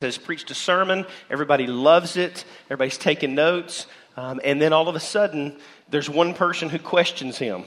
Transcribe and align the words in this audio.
has 0.00 0.16
preached 0.16 0.50
a 0.50 0.54
sermon. 0.54 1.04
Everybody 1.28 1.66
loves 1.66 2.16
it. 2.16 2.46
Everybody's 2.68 2.96
taking 2.96 3.34
notes. 3.34 3.86
Um, 4.16 4.40
and 4.42 4.58
then 4.58 4.72
all 4.72 4.88
of 4.88 4.96
a 4.96 5.00
sudden, 5.00 5.58
there's 5.90 6.08
one 6.08 6.32
person 6.32 6.70
who 6.70 6.78
questions 6.78 7.36
him. 7.36 7.64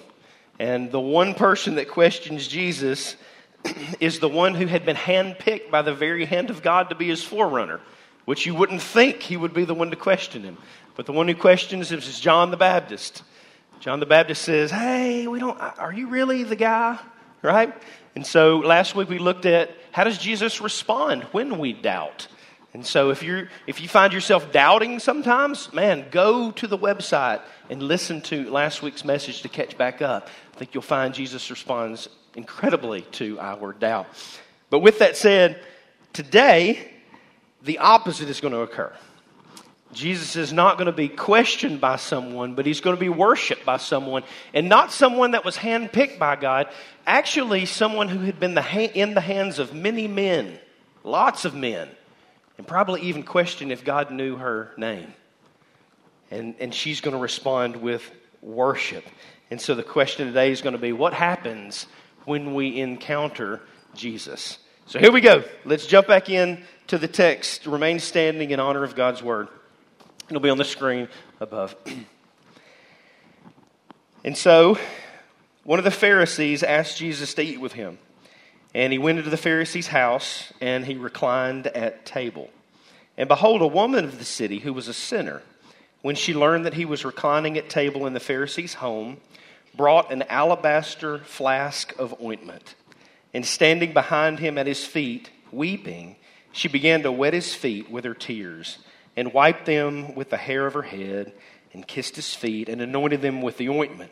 And 0.57 0.91
the 0.91 0.99
one 0.99 1.35
person 1.35 1.75
that 1.75 1.89
questions 1.89 2.47
Jesus 2.47 3.17
is 3.99 4.17
the 4.17 4.29
one 4.29 4.55
who 4.55 4.65
had 4.65 4.83
been 4.83 4.95
handpicked 4.95 5.69
by 5.69 5.83
the 5.83 5.93
very 5.93 6.25
hand 6.25 6.49
of 6.49 6.63
God 6.63 6.89
to 6.89 6.95
be 6.95 7.07
his 7.07 7.23
forerunner, 7.23 7.79
which 8.25 8.47
you 8.47 8.55
wouldn't 8.55 8.81
think 8.81 9.21
he 9.21 9.37
would 9.37 9.53
be 9.53 9.65
the 9.65 9.75
one 9.75 9.91
to 9.91 9.95
question 9.95 10.41
him. 10.41 10.57
But 10.95 11.05
the 11.05 11.13
one 11.13 11.27
who 11.27 11.35
questions 11.35 11.91
him 11.91 11.99
is 11.99 12.19
John 12.19 12.49
the 12.49 12.57
Baptist. 12.57 13.21
John 13.79 13.99
the 13.99 14.07
Baptist 14.07 14.41
says, 14.41 14.71
Hey, 14.71 15.27
we 15.27 15.37
don't, 15.37 15.61
are 15.61 15.93
you 15.93 16.07
really 16.07 16.41
the 16.41 16.55
guy? 16.55 16.97
Right? 17.43 17.71
And 18.15 18.25
so 18.25 18.57
last 18.57 18.95
week 18.95 19.07
we 19.07 19.19
looked 19.19 19.45
at 19.45 19.69
how 19.93 20.03
does 20.03 20.17
Jesus 20.17 20.59
respond 20.59 21.23
when 21.31 21.59
we 21.59 21.71
doubt? 21.71 22.27
And 22.73 22.83
so 22.83 23.11
if 23.11 23.21
you 23.21 23.47
if 23.67 23.79
you 23.79 23.87
find 23.87 24.11
yourself 24.11 24.51
doubting 24.51 24.97
sometimes, 24.97 25.71
man, 25.71 26.07
go 26.09 26.49
to 26.51 26.65
the 26.65 26.77
website 26.77 27.41
and 27.69 27.81
listen 27.81 28.19
to 28.23 28.49
last 28.49 28.81
week's 28.81 29.05
message 29.05 29.43
to 29.43 29.49
catch 29.49 29.77
back 29.77 30.01
up. 30.01 30.27
I 30.55 30.57
think 30.57 30.73
you'll 30.73 30.81
find 30.81 31.13
Jesus 31.13 31.51
responds 31.51 32.09
incredibly 32.35 33.01
to 33.13 33.39
our 33.39 33.71
doubt. 33.71 34.07
But 34.71 34.79
with 34.79 34.97
that 34.97 35.15
said, 35.15 35.61
today 36.11 36.91
the 37.61 37.77
opposite 37.77 38.29
is 38.29 38.41
going 38.41 38.53
to 38.53 38.61
occur. 38.61 38.91
Jesus 39.93 40.35
is 40.35 40.51
not 40.51 40.77
going 40.77 40.87
to 40.87 40.91
be 40.91 41.07
questioned 41.07 41.79
by 41.79 41.97
someone, 41.97 42.55
but 42.55 42.65
he's 42.65 42.81
going 42.81 42.95
to 42.95 42.99
be 42.99 43.09
worshiped 43.09 43.65
by 43.65 43.77
someone. 43.77 44.23
And 44.53 44.67
not 44.67 44.91
someone 44.91 45.31
that 45.31 45.45
was 45.45 45.55
handpicked 45.55 46.17
by 46.17 46.35
God, 46.35 46.67
actually, 47.05 47.65
someone 47.65 48.09
who 48.09 48.19
had 48.19 48.39
been 48.39 48.53
the 48.53 48.99
in 48.99 49.13
the 49.13 49.21
hands 49.21 49.59
of 49.59 49.73
many 49.73 50.07
men, 50.07 50.59
lots 51.03 51.45
of 51.45 51.55
men, 51.55 51.89
and 52.57 52.67
probably 52.67 53.01
even 53.01 53.23
questioned 53.23 53.71
if 53.71 53.83
God 53.83 54.11
knew 54.11 54.35
her 54.35 54.71
name. 54.77 55.13
And, 56.31 56.55
and 56.59 56.73
she's 56.73 57.01
going 57.01 57.15
to 57.15 57.21
respond 57.21 57.75
with 57.75 58.09
worship. 58.41 59.05
And 59.51 59.61
so 59.61 59.75
the 59.75 59.83
question 59.83 60.27
today 60.27 60.51
is 60.51 60.61
going 60.61 60.73
to 60.73 60.81
be 60.81 60.93
what 60.93 61.13
happens 61.13 61.85
when 62.25 62.53
we 62.53 62.79
encounter 62.79 63.61
Jesus? 63.93 64.57
So 64.85 64.99
here 64.99 65.11
we 65.11 65.21
go. 65.21 65.43
Let's 65.65 65.85
jump 65.85 66.07
back 66.07 66.29
in 66.29 66.63
to 66.87 66.97
the 66.97 67.07
text. 67.07 67.65
Remain 67.65 67.99
standing 67.99 68.51
in 68.51 68.59
honor 68.59 68.83
of 68.83 68.95
God's 68.95 69.23
word. 69.23 69.47
It'll 70.29 70.41
be 70.41 70.49
on 70.49 70.57
the 70.57 70.65
screen 70.65 71.07
above. 71.39 71.75
and 74.23 74.37
so, 74.37 74.77
one 75.63 75.79
of 75.79 75.85
the 75.85 75.91
Pharisees 75.91 76.63
asked 76.63 76.97
Jesus 76.97 77.33
to 77.35 77.41
eat 77.41 77.59
with 77.59 77.73
him. 77.73 77.97
And 78.75 78.91
he 78.91 78.99
went 78.99 79.19
into 79.19 79.29
the 79.29 79.37
Pharisee's 79.37 79.87
house, 79.87 80.51
and 80.59 80.85
he 80.85 80.95
reclined 80.95 81.67
at 81.67 82.05
table. 82.05 82.49
And 83.17 83.29
behold, 83.29 83.61
a 83.61 83.67
woman 83.67 84.05
of 84.05 84.17
the 84.17 84.25
city 84.25 84.59
who 84.59 84.73
was 84.73 84.87
a 84.87 84.93
sinner, 84.93 85.43
when 86.01 86.15
she 86.15 86.33
learned 86.33 86.65
that 86.65 86.73
he 86.73 86.85
was 86.85 87.05
reclining 87.05 87.57
at 87.57 87.69
table 87.69 88.07
in 88.07 88.13
the 88.13 88.19
Pharisee's 88.19 88.73
home, 88.75 89.17
brought 89.75 90.11
an 90.11 90.23
alabaster 90.23 91.19
flask 91.19 91.97
of 91.99 92.19
ointment. 92.21 92.75
And 93.33 93.45
standing 93.45 93.93
behind 93.93 94.39
him 94.39 94.57
at 94.57 94.67
his 94.67 94.83
feet, 94.83 95.29
weeping, 95.51 96.15
she 96.51 96.67
began 96.67 97.03
to 97.03 97.11
wet 97.11 97.33
his 97.33 97.53
feet 97.53 97.89
with 97.89 98.05
her 98.05 98.13
tears 98.13 98.79
and 99.15 99.33
wiped 99.33 99.65
them 99.65 100.15
with 100.15 100.29
the 100.29 100.37
hair 100.37 100.65
of 100.65 100.73
her 100.73 100.81
head, 100.81 101.31
and 101.71 101.87
kissed 101.87 102.15
his 102.15 102.33
feet, 102.33 102.69
and 102.69 102.81
anointed 102.81 103.21
them 103.21 103.41
with 103.41 103.57
the 103.57 103.69
ointment. 103.69 104.11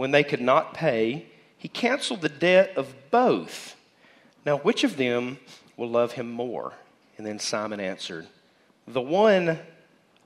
When 0.00 0.12
they 0.12 0.24
could 0.24 0.40
not 0.40 0.72
pay, 0.72 1.26
he 1.58 1.68
canceled 1.68 2.22
the 2.22 2.30
debt 2.30 2.72
of 2.74 2.94
both. 3.10 3.76
Now, 4.46 4.56
which 4.56 4.82
of 4.82 4.96
them 4.96 5.38
will 5.76 5.90
love 5.90 6.12
him 6.12 6.30
more? 6.30 6.72
And 7.18 7.26
then 7.26 7.38
Simon 7.38 7.80
answered, 7.80 8.26
The 8.88 9.02
one, 9.02 9.58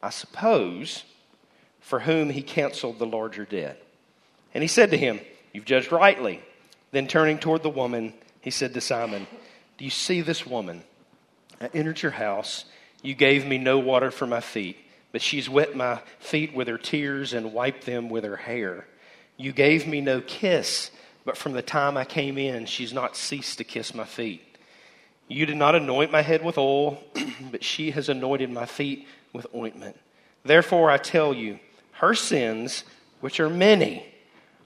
I 0.00 0.10
suppose, 0.10 1.02
for 1.80 1.98
whom 1.98 2.30
he 2.30 2.40
canceled 2.40 3.00
the 3.00 3.06
larger 3.06 3.44
debt. 3.44 3.82
And 4.54 4.62
he 4.62 4.68
said 4.68 4.92
to 4.92 4.96
him, 4.96 5.18
You've 5.52 5.64
judged 5.64 5.90
rightly. 5.90 6.40
Then 6.92 7.08
turning 7.08 7.38
toward 7.38 7.64
the 7.64 7.68
woman, 7.68 8.14
he 8.42 8.52
said 8.52 8.74
to 8.74 8.80
Simon, 8.80 9.26
Do 9.76 9.84
you 9.84 9.90
see 9.90 10.20
this 10.20 10.46
woman? 10.46 10.84
I 11.60 11.68
entered 11.74 12.00
your 12.00 12.12
house. 12.12 12.64
You 13.02 13.16
gave 13.16 13.44
me 13.44 13.58
no 13.58 13.80
water 13.80 14.12
for 14.12 14.28
my 14.28 14.40
feet, 14.40 14.76
but 15.10 15.20
she's 15.20 15.50
wet 15.50 15.74
my 15.74 15.98
feet 16.20 16.54
with 16.54 16.68
her 16.68 16.78
tears 16.78 17.32
and 17.32 17.52
wiped 17.52 17.86
them 17.86 18.08
with 18.08 18.22
her 18.22 18.36
hair. 18.36 18.86
You 19.36 19.52
gave 19.52 19.86
me 19.86 20.00
no 20.00 20.20
kiss, 20.20 20.90
but 21.24 21.36
from 21.36 21.52
the 21.52 21.62
time 21.62 21.96
I 21.96 22.04
came 22.04 22.38
in, 22.38 22.66
she's 22.66 22.92
not 22.92 23.16
ceased 23.16 23.58
to 23.58 23.64
kiss 23.64 23.94
my 23.94 24.04
feet. 24.04 24.42
You 25.28 25.46
did 25.46 25.56
not 25.56 25.74
anoint 25.74 26.12
my 26.12 26.22
head 26.22 26.44
with 26.44 26.58
oil, 26.58 27.02
but 27.50 27.64
she 27.64 27.90
has 27.92 28.08
anointed 28.08 28.50
my 28.50 28.66
feet 28.66 29.06
with 29.32 29.46
ointment. 29.54 29.98
Therefore, 30.44 30.90
I 30.90 30.98
tell 30.98 31.32
you, 31.32 31.58
her 31.92 32.14
sins, 32.14 32.84
which 33.20 33.40
are 33.40 33.48
many, 33.48 34.04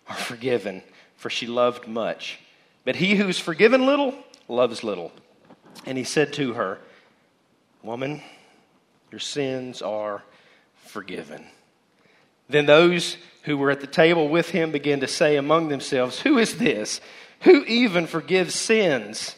are 0.08 0.16
forgiven, 0.16 0.82
for 1.16 1.30
she 1.30 1.46
loved 1.46 1.86
much. 1.86 2.40
But 2.84 2.96
he 2.96 3.14
who's 3.14 3.38
forgiven 3.38 3.86
little 3.86 4.14
loves 4.48 4.82
little. 4.82 5.12
And 5.86 5.96
he 5.96 6.04
said 6.04 6.32
to 6.34 6.54
her, 6.54 6.78
Woman, 7.82 8.22
your 9.12 9.20
sins 9.20 9.80
are 9.82 10.22
forgiven. 10.86 11.46
Then 12.48 12.66
those 12.66 13.16
who 13.42 13.56
were 13.56 13.70
at 13.70 13.80
the 13.80 13.86
table 13.86 14.28
with 14.28 14.50
him 14.50 14.72
began 14.72 15.00
to 15.00 15.08
say 15.08 15.36
among 15.36 15.68
themselves, 15.68 16.20
Who 16.20 16.38
is 16.38 16.56
this? 16.56 17.00
Who 17.42 17.64
even 17.64 18.06
forgives 18.06 18.54
sins? 18.54 19.36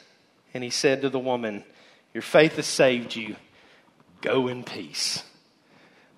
And 0.55 0.65
he 0.65 0.71
said 0.71 1.03
to 1.03 1.11
the 1.11 1.19
woman, 1.19 1.65
Your 2.15 2.23
faith 2.23 2.57
has 2.57 2.67
saved 2.67 3.15
you. 3.15 3.37
Go 4.21 4.49
in 4.49 4.65
peace. 4.65 5.23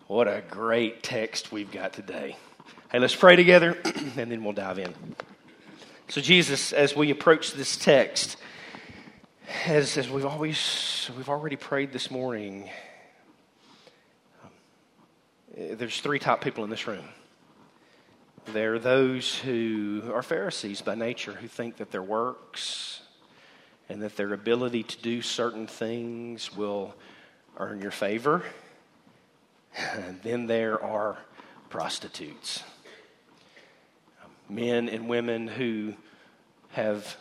What 0.06 0.28
a 0.28 0.42
great 0.50 1.02
text 1.02 1.52
we've 1.52 1.70
got 1.70 1.92
today. 1.92 2.36
Hey, 2.90 2.98
let's 2.98 3.16
pray 3.16 3.36
together 3.36 3.78
and 4.16 4.30
then 4.30 4.44
we'll 4.44 4.52
dive 4.52 4.78
in. 4.78 4.94
So, 6.08 6.20
Jesus, 6.20 6.72
as 6.72 6.94
we 6.94 7.10
approach 7.10 7.52
this 7.52 7.76
text, 7.76 8.36
as, 9.64 9.96
as 9.96 10.10
we've 10.10 10.26
always 10.26 11.10
we've 11.16 11.28
already 11.28 11.56
prayed 11.56 11.92
this 11.92 12.10
morning 12.10 12.70
there's 15.56 16.00
three 16.00 16.18
top 16.18 16.42
people 16.42 16.64
in 16.64 16.70
this 16.70 16.86
room 16.86 17.04
there 18.46 18.74
are 18.74 18.78
those 18.78 19.38
who 19.38 20.02
are 20.12 20.22
pharisees 20.22 20.82
by 20.82 20.94
nature 20.94 21.32
who 21.32 21.46
think 21.46 21.76
that 21.76 21.90
their 21.90 22.02
works 22.02 23.02
and 23.88 24.02
that 24.02 24.16
their 24.16 24.32
ability 24.32 24.82
to 24.82 24.98
do 24.98 25.22
certain 25.22 25.66
things 25.66 26.56
will 26.56 26.94
earn 27.58 27.80
your 27.80 27.90
favor 27.90 28.42
and 29.76 30.20
then 30.22 30.46
there 30.46 30.82
are 30.82 31.18
prostitutes 31.70 32.62
men 34.52 34.88
and 34.88 35.08
women 35.08 35.48
who 35.48 35.94
have 36.72 37.16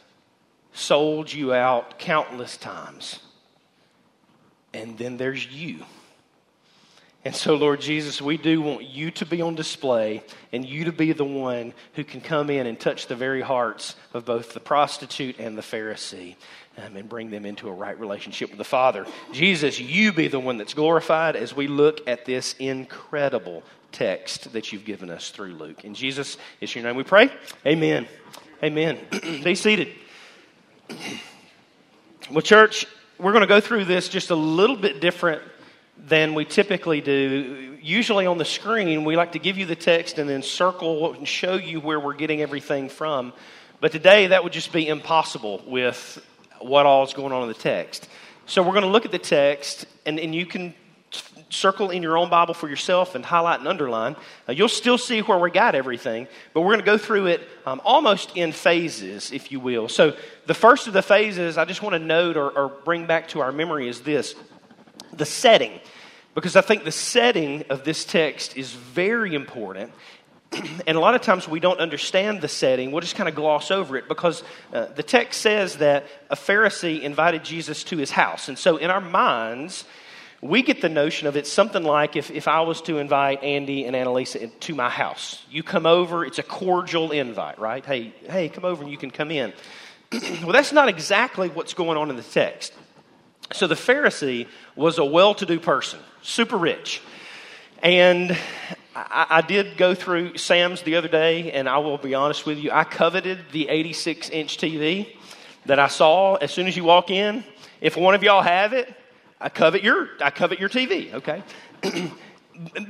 sold 0.73 1.31
you 1.31 1.53
out 1.53 1.99
countless 1.99 2.57
times. 2.57 3.19
And 4.73 4.97
then 4.97 5.17
there's 5.17 5.47
you. 5.47 5.83
And 7.23 7.35
so, 7.35 7.53
Lord 7.53 7.81
Jesus, 7.81 8.19
we 8.19 8.37
do 8.37 8.61
want 8.61 8.83
you 8.83 9.11
to 9.11 9.27
be 9.27 9.43
on 9.43 9.53
display 9.53 10.23
and 10.51 10.65
you 10.65 10.85
to 10.85 10.91
be 10.91 11.13
the 11.13 11.23
one 11.23 11.73
who 11.93 12.03
can 12.03 12.19
come 12.19 12.49
in 12.49 12.65
and 12.65 12.79
touch 12.79 13.05
the 13.05 13.15
very 13.15 13.41
hearts 13.41 13.95
of 14.15 14.25
both 14.25 14.53
the 14.53 14.59
prostitute 14.59 15.37
and 15.37 15.55
the 15.55 15.61
Pharisee 15.61 16.35
um, 16.79 16.97
and 16.97 17.07
bring 17.07 17.29
them 17.29 17.45
into 17.45 17.69
a 17.69 17.73
right 17.73 17.99
relationship 17.99 18.49
with 18.49 18.57
the 18.57 18.63
Father. 18.63 19.05
Jesus, 19.31 19.79
you 19.79 20.11
be 20.11 20.29
the 20.29 20.39
one 20.39 20.57
that's 20.57 20.73
glorified 20.73 21.35
as 21.35 21.55
we 21.55 21.67
look 21.67 22.01
at 22.07 22.25
this 22.25 22.55
incredible 22.57 23.61
text 23.91 24.51
that 24.53 24.71
you've 24.71 24.85
given 24.85 25.11
us 25.11 25.29
through 25.29 25.53
Luke. 25.53 25.85
In 25.85 25.93
Jesus, 25.93 26.37
it's 26.59 26.73
your 26.73 26.83
name 26.83 26.95
we 26.95 27.03
pray. 27.03 27.29
Amen. 27.67 28.07
Amen. 28.63 28.97
be 29.43 29.53
seated. 29.53 29.89
Well, 32.31 32.41
church, 32.41 32.87
we're 33.19 33.31
going 33.31 33.41
to 33.41 33.47
go 33.47 33.59
through 33.59 33.85
this 33.85 34.09
just 34.09 34.31
a 34.31 34.35
little 34.35 34.75
bit 34.75 35.01
different 35.01 35.43
than 36.07 36.33
we 36.33 36.45
typically 36.45 37.01
do. 37.01 37.77
Usually 37.81 38.25
on 38.25 38.37
the 38.37 38.45
screen, 38.45 39.03
we 39.03 39.15
like 39.15 39.33
to 39.33 39.39
give 39.39 39.57
you 39.57 39.65
the 39.65 39.75
text 39.75 40.17
and 40.17 40.29
then 40.29 40.43
circle 40.43 41.13
and 41.13 41.27
show 41.27 41.55
you 41.55 41.79
where 41.79 41.99
we're 41.99 42.15
getting 42.15 42.41
everything 42.41 42.89
from. 42.89 43.33
But 43.79 43.91
today, 43.91 44.27
that 44.27 44.43
would 44.43 44.53
just 44.53 44.71
be 44.71 44.87
impossible 44.87 45.63
with 45.65 46.23
what 46.59 46.85
all 46.85 47.03
is 47.03 47.13
going 47.13 47.33
on 47.33 47.43
in 47.43 47.47
the 47.47 47.53
text. 47.53 48.07
So 48.45 48.61
we're 48.61 48.73
going 48.73 48.83
to 48.83 48.89
look 48.89 49.05
at 49.05 49.11
the 49.11 49.19
text, 49.19 49.85
and, 50.05 50.19
and 50.19 50.33
you 50.33 50.45
can 50.45 50.73
circle 51.51 51.89
in 51.89 52.01
your 52.01 52.17
own 52.17 52.29
Bible 52.29 52.53
for 52.53 52.69
yourself 52.69 53.15
and 53.15 53.25
highlight 53.25 53.59
and 53.59 53.67
underline, 53.67 54.15
uh, 54.47 54.53
you'll 54.53 54.69
still 54.69 54.97
see 54.97 55.19
where 55.19 55.37
we 55.37 55.51
got 55.51 55.75
everything, 55.75 56.27
but 56.53 56.61
we're 56.61 56.73
going 56.73 56.79
to 56.79 56.85
go 56.85 56.97
through 56.97 57.27
it 57.27 57.47
um, 57.65 57.81
almost 57.83 58.35
in 58.35 58.51
phases, 58.51 59.31
if 59.31 59.51
you 59.51 59.59
will. 59.59 59.89
So, 59.89 60.15
the 60.45 60.53
first 60.53 60.87
of 60.87 60.93
the 60.93 61.01
phases 61.01 61.57
I 61.57 61.65
just 61.65 61.81
want 61.81 61.93
to 61.93 61.99
note 61.99 62.37
or, 62.37 62.49
or 62.49 62.69
bring 62.69 63.05
back 63.05 63.29
to 63.29 63.41
our 63.41 63.51
memory 63.51 63.87
is 63.87 64.01
this 64.01 64.35
the 65.13 65.25
setting. 65.25 65.79
Because 66.33 66.55
I 66.55 66.61
think 66.61 66.83
the 66.83 66.91
setting 66.91 67.63
of 67.69 67.83
this 67.83 68.05
text 68.05 68.55
is 68.55 68.71
very 68.71 69.35
important. 69.35 69.91
and 70.87 70.97
a 70.97 70.99
lot 70.99 71.15
of 71.15 71.21
times 71.21 71.47
we 71.47 71.59
don't 71.59 71.79
understand 71.79 72.41
the 72.41 72.47
setting. 72.47 72.91
We'll 72.91 73.01
just 73.01 73.15
kind 73.15 73.29
of 73.29 73.35
gloss 73.35 73.71
over 73.71 73.97
it 73.97 74.07
because 74.07 74.43
uh, 74.73 74.85
the 74.87 75.03
text 75.03 75.41
says 75.41 75.77
that 75.77 76.05
a 76.29 76.35
Pharisee 76.35 77.01
invited 77.01 77.43
Jesus 77.43 77.83
to 77.85 77.97
his 77.97 78.11
house. 78.11 78.49
And 78.49 78.57
so 78.57 78.77
in 78.77 78.89
our 78.89 79.01
minds, 79.01 79.85
we 80.41 80.63
get 80.63 80.81
the 80.81 80.89
notion 80.89 81.27
of 81.27 81.37
it's 81.37 81.51
something 81.51 81.83
like 81.83 82.15
if, 82.15 82.31
if 82.31 82.47
I 82.47 82.61
was 82.61 82.81
to 82.83 82.97
invite 82.97 83.43
Andy 83.43 83.85
and 83.85 83.95
Annalisa 83.95 84.51
to 84.61 84.75
my 84.75 84.89
house. 84.89 85.43
You 85.51 85.63
come 85.63 85.85
over, 85.85 86.25
it's 86.25 86.39
a 86.39 86.43
cordial 86.43 87.11
invite, 87.11 87.59
right? 87.59 87.85
Hey, 87.85 88.13
hey, 88.27 88.49
come 88.49 88.65
over 88.65 88.81
and 88.81 88.91
you 88.91 88.97
can 88.97 89.11
come 89.11 89.31
in. 89.31 89.53
well, 90.11 90.51
that's 90.51 90.73
not 90.73 90.89
exactly 90.89 91.49
what's 91.49 91.73
going 91.73 91.97
on 91.97 92.09
in 92.09 92.15
the 92.15 92.23
text. 92.23 92.73
So 93.53 93.67
the 93.67 93.75
Pharisee 93.75 94.47
was 94.75 94.97
a 94.97 95.05
well 95.05 95.33
to 95.35 95.45
do 95.45 95.59
person, 95.59 95.99
super 96.21 96.57
rich. 96.57 97.01
And 97.83 98.37
I, 98.95 99.27
I, 99.29 99.41
did 99.41 99.77
go 99.77 99.95
through 99.95 100.37
Sam's 100.37 100.83
the 100.83 100.95
other 100.95 101.07
day, 101.07 101.51
and 101.51 101.67
I 101.67 101.79
will 101.79 101.97
be 101.97 102.13
honest 102.13 102.45
with 102.45 102.59
you, 102.59 102.71
I 102.71 102.83
coveted 102.83 103.39
the 103.51 103.69
86 103.69 104.29
inch 104.29 104.57
TV 104.57 105.15
that 105.65 105.79
I 105.79 105.87
saw 105.87 106.35
as 106.35 106.51
soon 106.51 106.67
as 106.67 106.77
you 106.77 106.83
walk 106.83 107.09
in. 107.09 107.43
If 107.81 107.97
one 107.97 108.15
of 108.15 108.23
y'all 108.23 108.41
have 108.41 108.73
it, 108.73 108.93
I 109.39 109.49
covet 109.49 109.83
your, 109.83 110.09
I 110.21 110.29
covet 110.29 110.59
your 110.59 110.69
TV, 110.69 111.13
okay? 111.15 111.43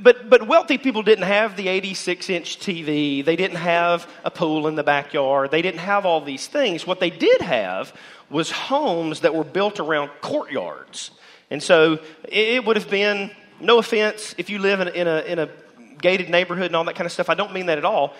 but, 0.02 0.28
but 0.28 0.46
wealthy 0.46 0.76
people 0.76 1.02
didn't 1.02 1.24
have 1.24 1.56
the 1.56 1.68
86 1.68 2.28
inch 2.28 2.58
TV. 2.58 3.24
They 3.24 3.36
didn't 3.36 3.56
have 3.56 4.08
a 4.24 4.30
pool 4.30 4.66
in 4.66 4.74
the 4.74 4.82
backyard. 4.82 5.50
They 5.50 5.62
didn't 5.62 5.80
have 5.80 6.04
all 6.04 6.20
these 6.20 6.46
things. 6.46 6.86
What 6.86 7.00
they 7.00 7.10
did 7.10 7.40
have 7.40 7.92
was 8.32 8.50
homes 8.50 9.20
that 9.20 9.34
were 9.34 9.44
built 9.44 9.78
around 9.78 10.10
courtyards. 10.20 11.10
And 11.50 11.62
so 11.62 11.98
it 12.24 12.64
would 12.64 12.76
have 12.76 12.90
been, 12.90 13.30
no 13.60 13.78
offense, 13.78 14.34
if 14.38 14.48
you 14.48 14.58
live 14.58 14.80
in 14.80 14.88
a, 14.88 14.90
in 14.90 15.06
a, 15.06 15.18
in 15.20 15.38
a 15.38 15.48
gated 16.00 16.30
neighborhood 16.30 16.66
and 16.66 16.76
all 16.76 16.84
that 16.84 16.96
kind 16.96 17.06
of 17.06 17.12
stuff. 17.12 17.28
I 17.28 17.34
don't 17.34 17.52
mean 17.52 17.66
that 17.66 17.78
at 17.78 17.84
all. 17.84 18.14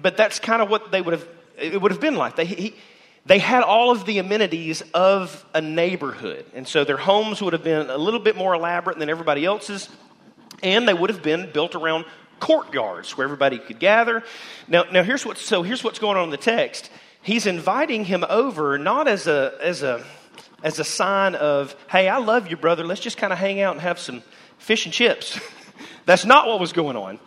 But 0.00 0.16
that's 0.16 0.38
kind 0.38 0.62
of 0.62 0.70
what 0.70 0.92
they 0.92 1.02
would 1.02 1.12
have, 1.12 1.28
it 1.58 1.80
would 1.80 1.90
have 1.90 2.00
been 2.00 2.16
like. 2.16 2.36
They, 2.36 2.46
he, 2.46 2.74
they 3.26 3.40
had 3.40 3.64
all 3.64 3.90
of 3.90 4.06
the 4.06 4.18
amenities 4.18 4.82
of 4.94 5.44
a 5.52 5.60
neighborhood. 5.60 6.46
And 6.54 6.66
so 6.66 6.84
their 6.84 6.96
homes 6.96 7.42
would 7.42 7.52
have 7.52 7.64
been 7.64 7.90
a 7.90 7.98
little 7.98 8.20
bit 8.20 8.36
more 8.36 8.54
elaborate 8.54 8.98
than 8.98 9.10
everybody 9.10 9.44
else's. 9.44 9.88
And 10.62 10.88
they 10.88 10.94
would 10.94 11.10
have 11.10 11.22
been 11.22 11.50
built 11.52 11.74
around 11.74 12.04
courtyards 12.38 13.16
where 13.16 13.24
everybody 13.24 13.58
could 13.58 13.80
gather. 13.80 14.22
Now, 14.68 14.84
now 14.84 15.02
here's 15.02 15.26
what, 15.26 15.38
so 15.38 15.62
here's 15.62 15.82
what's 15.82 15.98
going 15.98 16.16
on 16.16 16.24
in 16.24 16.30
the 16.30 16.36
text 16.36 16.90
he's 17.26 17.44
inviting 17.46 18.04
him 18.04 18.24
over 18.28 18.78
not 18.78 19.08
as 19.08 19.26
a, 19.26 19.52
as 19.60 19.82
a, 19.82 20.02
as 20.62 20.78
a 20.78 20.84
sign 20.84 21.34
of, 21.34 21.74
hey, 21.90 22.08
I 22.08 22.18
love 22.18 22.48
you, 22.48 22.56
brother. 22.56 22.84
Let's 22.84 23.00
just 23.00 23.18
kind 23.18 23.32
of 23.32 23.38
hang 23.38 23.60
out 23.60 23.72
and 23.72 23.80
have 23.80 23.98
some 23.98 24.22
fish 24.58 24.86
and 24.86 24.94
chips. 24.94 25.38
That's 26.06 26.24
not 26.24 26.46
what 26.46 26.60
was 26.60 26.72
going 26.72 26.96
on. 26.96 27.18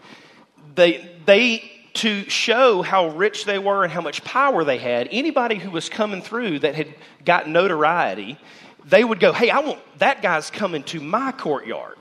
They, 0.74 1.12
they, 1.26 1.70
to 1.96 2.30
show 2.30 2.82
how 2.82 3.10
rich 3.10 3.44
they 3.44 3.60
were 3.60 3.84
and 3.84 3.92
how 3.92 4.00
much 4.00 4.24
power 4.24 4.64
they 4.64 4.78
had, 4.78 5.10
anybody 5.12 5.56
who 5.56 5.70
was 5.70 5.90
coming 5.90 6.22
through 6.22 6.60
that 6.60 6.76
had 6.76 6.96
got 7.26 7.50
notoriety, 7.50 8.38
they 8.86 9.04
would 9.04 9.20
go, 9.20 9.34
hey, 9.34 9.50
I 9.50 9.60
want 9.60 9.80
that 10.00 10.22
guy's 10.22 10.50
coming 10.50 10.84
to 10.84 11.02
my 11.02 11.34
courtyard. 11.34 11.98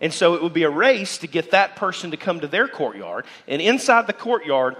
And 0.00 0.12
so 0.12 0.34
it 0.34 0.42
would 0.42 0.54
be 0.54 0.62
a 0.62 0.70
race 0.70 1.18
to 1.18 1.26
get 1.26 1.50
that 1.50 1.76
person 1.76 2.12
to 2.12 2.16
come 2.16 2.40
to 2.40 2.48
their 2.48 2.66
courtyard. 2.66 3.26
And 3.46 3.60
inside 3.60 4.06
the 4.06 4.14
courtyard, 4.14 4.76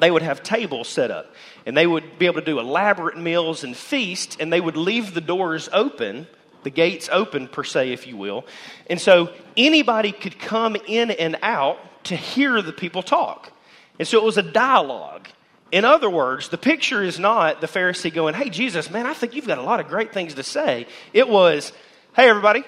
they 0.00 0.10
would 0.10 0.22
have 0.22 0.42
tables 0.42 0.88
set 0.88 1.10
up 1.10 1.32
and 1.66 1.76
they 1.76 1.86
would 1.86 2.18
be 2.18 2.26
able 2.26 2.40
to 2.40 2.44
do 2.44 2.58
elaborate 2.58 3.16
meals 3.16 3.64
and 3.64 3.76
feast 3.76 4.36
and 4.40 4.52
they 4.52 4.60
would 4.60 4.76
leave 4.76 5.14
the 5.14 5.20
doors 5.20 5.68
open 5.72 6.26
the 6.62 6.70
gates 6.70 7.08
open 7.10 7.48
per 7.48 7.64
se 7.64 7.92
if 7.92 8.06
you 8.06 8.16
will. 8.16 8.44
And 8.88 9.00
so 9.00 9.32
anybody 9.56 10.12
could 10.12 10.38
come 10.38 10.76
in 10.86 11.10
and 11.10 11.36
out 11.42 11.78
to 12.04 12.16
hear 12.16 12.60
the 12.62 12.72
people 12.72 13.02
talk. 13.02 13.52
And 13.98 14.06
so 14.06 14.18
it 14.18 14.24
was 14.24 14.38
a 14.38 14.42
dialogue. 14.42 15.28
In 15.72 15.84
other 15.84 16.10
words 16.10 16.48
the 16.48 16.58
picture 16.58 17.02
is 17.02 17.18
not 17.18 17.60
the 17.60 17.68
pharisee 17.68 18.12
going 18.12 18.34
hey 18.34 18.50
jesus 18.50 18.90
man 18.90 19.06
i 19.06 19.14
think 19.14 19.34
you've 19.34 19.46
got 19.46 19.58
a 19.58 19.62
lot 19.62 19.78
of 19.78 19.88
great 19.88 20.12
things 20.12 20.34
to 20.34 20.42
say. 20.42 20.86
It 21.12 21.28
was 21.28 21.72
hey 22.16 22.28
everybody 22.28 22.64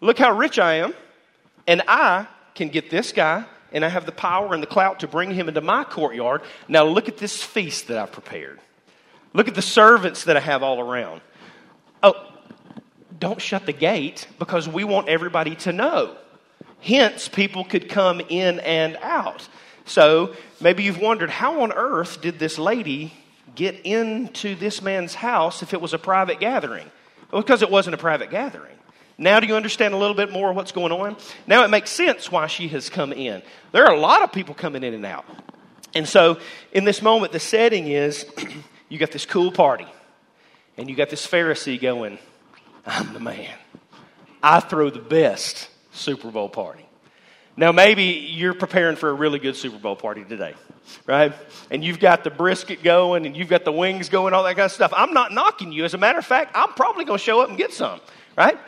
look 0.00 0.18
how 0.18 0.36
rich 0.36 0.58
i 0.58 0.74
am 0.74 0.94
and 1.66 1.82
i 1.88 2.26
can 2.54 2.68
get 2.68 2.90
this 2.90 3.12
guy 3.12 3.44
and 3.72 3.84
I 3.84 3.88
have 3.88 4.06
the 4.06 4.12
power 4.12 4.54
and 4.54 4.62
the 4.62 4.66
clout 4.66 5.00
to 5.00 5.08
bring 5.08 5.32
him 5.32 5.48
into 5.48 5.60
my 5.60 5.84
courtyard. 5.84 6.42
Now 6.68 6.84
look 6.84 7.08
at 7.08 7.18
this 7.18 7.42
feast 7.42 7.88
that 7.88 7.98
I've 7.98 8.12
prepared. 8.12 8.60
Look 9.34 9.48
at 9.48 9.54
the 9.54 9.62
servants 9.62 10.24
that 10.24 10.36
I 10.36 10.40
have 10.40 10.62
all 10.62 10.80
around. 10.80 11.20
Oh, 12.02 12.14
don't 13.18 13.40
shut 13.40 13.66
the 13.66 13.72
gate 13.72 14.26
because 14.38 14.68
we 14.68 14.84
want 14.84 15.08
everybody 15.08 15.54
to 15.56 15.72
know. 15.72 16.16
Hence, 16.80 17.28
people 17.28 17.64
could 17.64 17.88
come 17.88 18.20
in 18.20 18.60
and 18.60 18.96
out. 19.00 19.48
So 19.84 20.34
maybe 20.60 20.82
you've 20.82 21.00
wondered 21.00 21.30
how 21.30 21.62
on 21.62 21.72
earth 21.72 22.20
did 22.20 22.38
this 22.38 22.58
lady 22.58 23.14
get 23.54 23.80
into 23.84 24.54
this 24.54 24.82
man's 24.82 25.14
house 25.14 25.62
if 25.62 25.74
it 25.74 25.80
was 25.80 25.94
a 25.94 25.98
private 25.98 26.40
gathering? 26.40 26.90
Well, 27.30 27.42
because 27.42 27.62
it 27.62 27.70
wasn't 27.70 27.94
a 27.94 27.98
private 27.98 28.30
gathering. 28.30 28.76
Now, 29.22 29.38
do 29.38 29.46
you 29.46 29.54
understand 29.54 29.94
a 29.94 29.96
little 29.96 30.16
bit 30.16 30.32
more 30.32 30.52
what's 30.52 30.72
going 30.72 30.90
on? 30.90 31.16
Now 31.46 31.62
it 31.62 31.68
makes 31.68 31.90
sense 31.90 32.32
why 32.32 32.48
she 32.48 32.66
has 32.68 32.90
come 32.90 33.12
in. 33.12 33.40
There 33.70 33.86
are 33.86 33.94
a 33.94 34.00
lot 34.00 34.22
of 34.22 34.32
people 34.32 34.52
coming 34.52 34.82
in 34.82 34.94
and 34.94 35.06
out. 35.06 35.24
And 35.94 36.08
so, 36.08 36.38
in 36.72 36.84
this 36.84 37.00
moment, 37.00 37.30
the 37.30 37.38
setting 37.38 37.86
is 37.86 38.26
you 38.88 38.98
got 38.98 39.12
this 39.12 39.24
cool 39.24 39.52
party, 39.52 39.86
and 40.76 40.90
you 40.90 40.96
got 40.96 41.08
this 41.08 41.24
Pharisee 41.24 41.80
going, 41.80 42.18
I'm 42.84 43.12
the 43.12 43.20
man. 43.20 43.54
I 44.42 44.58
throw 44.58 44.90
the 44.90 44.98
best 44.98 45.68
Super 45.92 46.32
Bowl 46.32 46.48
party. 46.48 46.84
Now, 47.56 47.70
maybe 47.70 48.04
you're 48.04 48.54
preparing 48.54 48.96
for 48.96 49.10
a 49.10 49.14
really 49.14 49.38
good 49.38 49.54
Super 49.54 49.78
Bowl 49.78 49.94
party 49.94 50.24
today, 50.24 50.54
right? 51.06 51.32
And 51.70 51.84
you've 51.84 52.00
got 52.00 52.24
the 52.24 52.30
brisket 52.30 52.82
going 52.82 53.26
and 53.26 53.36
you've 53.36 53.50
got 53.50 53.64
the 53.64 53.72
wings 53.72 54.08
going, 54.08 54.34
all 54.34 54.42
that 54.42 54.56
kind 54.56 54.64
of 54.64 54.72
stuff. 54.72 54.92
I'm 54.96 55.12
not 55.12 55.32
knocking 55.32 55.70
you. 55.70 55.84
As 55.84 55.94
a 55.94 55.98
matter 55.98 56.18
of 56.18 56.26
fact, 56.26 56.52
I'm 56.56 56.72
probably 56.72 57.04
going 57.04 57.18
to 57.18 57.24
show 57.24 57.40
up 57.40 57.50
and 57.50 57.58
get 57.58 57.72
some, 57.72 58.00
right? 58.36 58.58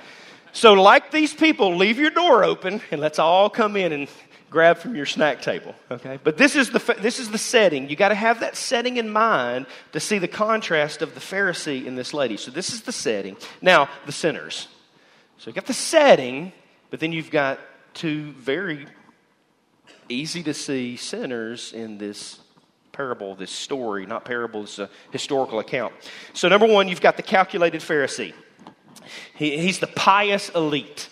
So, 0.54 0.74
like 0.74 1.10
these 1.10 1.34
people, 1.34 1.76
leave 1.76 1.98
your 1.98 2.10
door 2.10 2.44
open 2.44 2.80
and 2.92 3.00
let's 3.00 3.18
all 3.18 3.50
come 3.50 3.76
in 3.76 3.92
and 3.92 4.08
grab 4.50 4.78
from 4.78 4.94
your 4.94 5.04
snack 5.04 5.42
table. 5.42 5.74
Okay? 5.90 6.20
But 6.22 6.38
this 6.38 6.54
is 6.54 6.70
the, 6.70 6.78
this 7.00 7.18
is 7.18 7.32
the 7.32 7.38
setting. 7.38 7.90
You 7.90 7.96
got 7.96 8.10
to 8.10 8.14
have 8.14 8.38
that 8.38 8.54
setting 8.54 8.96
in 8.96 9.10
mind 9.10 9.66
to 9.92 9.98
see 9.98 10.18
the 10.18 10.28
contrast 10.28 11.02
of 11.02 11.12
the 11.14 11.20
Pharisee 11.20 11.88
and 11.88 11.98
this 11.98 12.14
lady. 12.14 12.36
So, 12.36 12.52
this 12.52 12.72
is 12.72 12.82
the 12.82 12.92
setting. 12.92 13.36
Now, 13.60 13.88
the 14.06 14.12
sinners. 14.12 14.68
So, 15.38 15.50
you 15.50 15.54
got 15.54 15.66
the 15.66 15.74
setting, 15.74 16.52
but 16.88 17.00
then 17.00 17.10
you've 17.10 17.32
got 17.32 17.58
two 17.92 18.30
very 18.34 18.86
easy 20.08 20.44
to 20.44 20.54
see 20.54 20.96
sinners 20.96 21.72
in 21.72 21.98
this 21.98 22.38
parable, 22.92 23.34
this 23.34 23.50
story, 23.50 24.06
not 24.06 24.24
parable, 24.24 24.62
it's 24.62 24.78
a 24.78 24.88
historical 25.10 25.58
account. 25.58 25.92
So, 26.32 26.48
number 26.48 26.66
one, 26.66 26.86
you've 26.86 27.00
got 27.00 27.16
the 27.16 27.24
calculated 27.24 27.80
Pharisee. 27.80 28.34
He, 29.34 29.58
he's 29.58 29.78
the 29.78 29.86
pious 29.86 30.48
elite. 30.50 31.08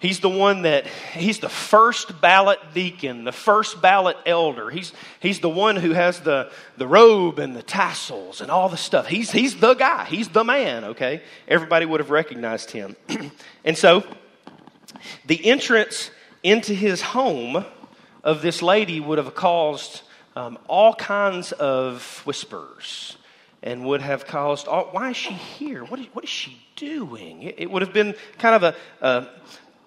He's 0.00 0.20
the 0.20 0.30
one 0.30 0.62
that, 0.62 0.86
he's 0.86 1.40
the 1.40 1.50
first 1.50 2.22
ballot 2.22 2.58
deacon, 2.72 3.24
the 3.24 3.32
first 3.32 3.82
ballot 3.82 4.16
elder. 4.24 4.70
He's, 4.70 4.94
he's 5.20 5.40
the 5.40 5.50
one 5.50 5.76
who 5.76 5.92
has 5.92 6.20
the, 6.20 6.50
the 6.78 6.86
robe 6.86 7.38
and 7.38 7.54
the 7.54 7.62
tassels 7.62 8.40
and 8.40 8.50
all 8.50 8.70
the 8.70 8.78
stuff. 8.78 9.06
He's, 9.06 9.30
he's 9.30 9.56
the 9.56 9.74
guy. 9.74 10.06
He's 10.06 10.28
the 10.28 10.42
man, 10.42 10.84
okay? 10.84 11.22
Everybody 11.46 11.84
would 11.84 12.00
have 12.00 12.08
recognized 12.08 12.70
him. 12.70 12.96
and 13.64 13.76
so, 13.76 14.02
the 15.26 15.44
entrance 15.44 16.10
into 16.42 16.72
his 16.72 17.02
home 17.02 17.62
of 18.24 18.40
this 18.40 18.62
lady 18.62 19.00
would 19.00 19.18
have 19.18 19.34
caused 19.34 20.00
um, 20.34 20.58
all 20.66 20.94
kinds 20.94 21.52
of 21.52 22.22
whispers 22.24 23.18
and 23.62 23.84
would 23.84 24.00
have 24.00 24.26
caused, 24.26 24.66
all, 24.68 24.84
why 24.92 25.10
is 25.10 25.16
she 25.16 25.32
here? 25.32 25.84
What 25.84 26.00
is, 26.00 26.06
what 26.12 26.24
is 26.24 26.30
she 26.30 26.58
doing? 26.76 27.42
It, 27.42 27.54
it 27.58 27.70
would 27.70 27.82
have 27.82 27.92
been 27.92 28.14
kind 28.38 28.54
of 28.54 28.74
a, 29.02 29.06
a, 29.06 29.26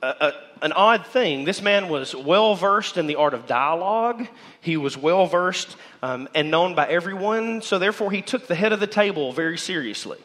a, 0.03 0.33
an 0.61 0.71
odd 0.73 1.05
thing. 1.07 1.43
This 1.45 1.61
man 1.61 1.89
was 1.89 2.15
well 2.15 2.55
versed 2.55 2.97
in 2.97 3.07
the 3.07 3.15
art 3.15 3.33
of 3.33 3.47
dialogue. 3.47 4.27
He 4.61 4.77
was 4.77 4.97
well 4.97 5.25
versed 5.25 5.75
um, 6.01 6.29
and 6.35 6.51
known 6.51 6.75
by 6.75 6.87
everyone, 6.87 7.61
so 7.61 7.79
therefore 7.79 8.11
he 8.11 8.21
took 8.21 8.47
the 8.47 8.55
head 8.55 8.73
of 8.73 8.79
the 8.79 8.87
table 8.87 9.33
very 9.33 9.57
seriously. 9.57 10.19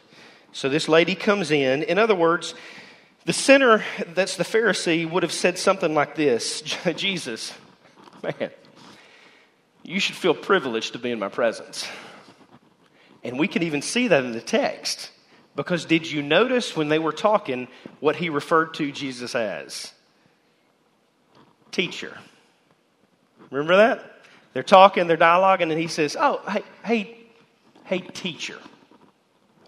So 0.51 0.69
this 0.69 0.87
lady 0.87 1.15
comes 1.15 1.51
in. 1.51 1.83
In 1.83 1.97
other 1.97 2.15
words, 2.15 2.55
the 3.25 3.33
sinner 3.33 3.83
that's 4.07 4.37
the 4.37 4.43
Pharisee 4.43 5.09
would 5.09 5.23
have 5.23 5.31
said 5.31 5.57
something 5.57 5.93
like 5.93 6.15
this 6.15 6.61
Jesus, 6.95 7.53
man, 8.23 8.51
you 9.83 9.99
should 9.99 10.15
feel 10.15 10.33
privileged 10.33 10.93
to 10.93 10.99
be 10.99 11.11
in 11.11 11.19
my 11.19 11.29
presence. 11.29 11.87
And 13.23 13.37
we 13.37 13.47
can 13.47 13.63
even 13.63 13.81
see 13.81 14.07
that 14.07 14.23
in 14.23 14.31
the 14.31 14.41
text. 14.41 15.11
Because 15.55 15.85
did 15.85 16.09
you 16.09 16.21
notice 16.21 16.75
when 16.75 16.89
they 16.89 16.99
were 16.99 17.11
talking 17.11 17.67
what 17.99 18.15
he 18.15 18.29
referred 18.29 18.73
to 18.75 18.91
Jesus 18.91 19.35
as? 19.35 19.93
teacher. 21.71 22.17
Remember 23.51 23.77
that? 23.77 24.21
They're 24.53 24.63
talking, 24.63 25.07
they're 25.07 25.17
dialoguing, 25.17 25.71
and 25.71 25.79
he 25.79 25.87
says, 25.87 26.17
Oh, 26.19 26.41
hey, 26.47 26.63
hey, 26.83 27.17
hey, 27.85 27.99
teacher, 27.99 28.57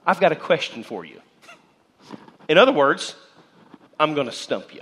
I've 0.05 0.19
got 0.19 0.31
a 0.31 0.35
question 0.35 0.83
for 0.83 1.05
you. 1.05 1.21
In 2.47 2.57
other 2.57 2.71
words, 2.71 3.15
I'm 3.99 4.13
going 4.13 4.27
to 4.27 4.33
stump 4.33 4.73
you. 4.73 4.81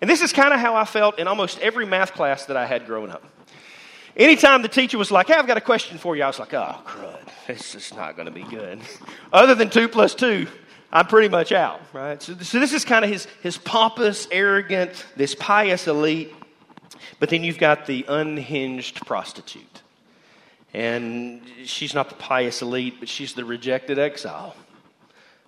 And 0.00 0.08
this 0.08 0.22
is 0.22 0.32
kind 0.32 0.54
of 0.54 0.60
how 0.60 0.76
I 0.76 0.84
felt 0.84 1.18
in 1.18 1.26
almost 1.26 1.58
every 1.58 1.84
math 1.84 2.14
class 2.14 2.46
that 2.46 2.56
I 2.56 2.64
had 2.64 2.86
growing 2.86 3.10
up. 3.10 3.22
Anytime 4.20 4.60
the 4.60 4.68
teacher 4.68 4.98
was 4.98 5.10
like, 5.10 5.28
Hey, 5.28 5.34
I've 5.34 5.46
got 5.46 5.56
a 5.56 5.62
question 5.62 5.96
for 5.96 6.14
you, 6.14 6.22
I 6.22 6.26
was 6.26 6.38
like, 6.38 6.52
Oh, 6.52 6.80
crud, 6.84 7.18
this 7.46 7.74
is 7.74 7.94
not 7.94 8.16
going 8.16 8.26
to 8.26 8.32
be 8.32 8.42
good. 8.42 8.78
Other 9.32 9.54
than 9.54 9.70
two 9.70 9.88
plus 9.88 10.14
two, 10.14 10.46
I'm 10.92 11.06
pretty 11.06 11.28
much 11.28 11.52
out, 11.52 11.80
right? 11.94 12.20
So, 12.22 12.36
so 12.36 12.60
this 12.60 12.74
is 12.74 12.84
kind 12.84 13.02
of 13.02 13.10
his, 13.10 13.26
his 13.42 13.56
pompous, 13.56 14.28
arrogant, 14.30 15.06
this 15.16 15.34
pious 15.34 15.86
elite. 15.86 16.34
But 17.18 17.30
then 17.30 17.42
you've 17.44 17.58
got 17.58 17.86
the 17.86 18.04
unhinged 18.08 19.06
prostitute. 19.06 19.82
And 20.74 21.42
she's 21.64 21.94
not 21.94 22.10
the 22.10 22.14
pious 22.14 22.60
elite, 22.60 22.96
but 23.00 23.08
she's 23.08 23.32
the 23.32 23.44
rejected 23.44 23.98
exile. 23.98 24.54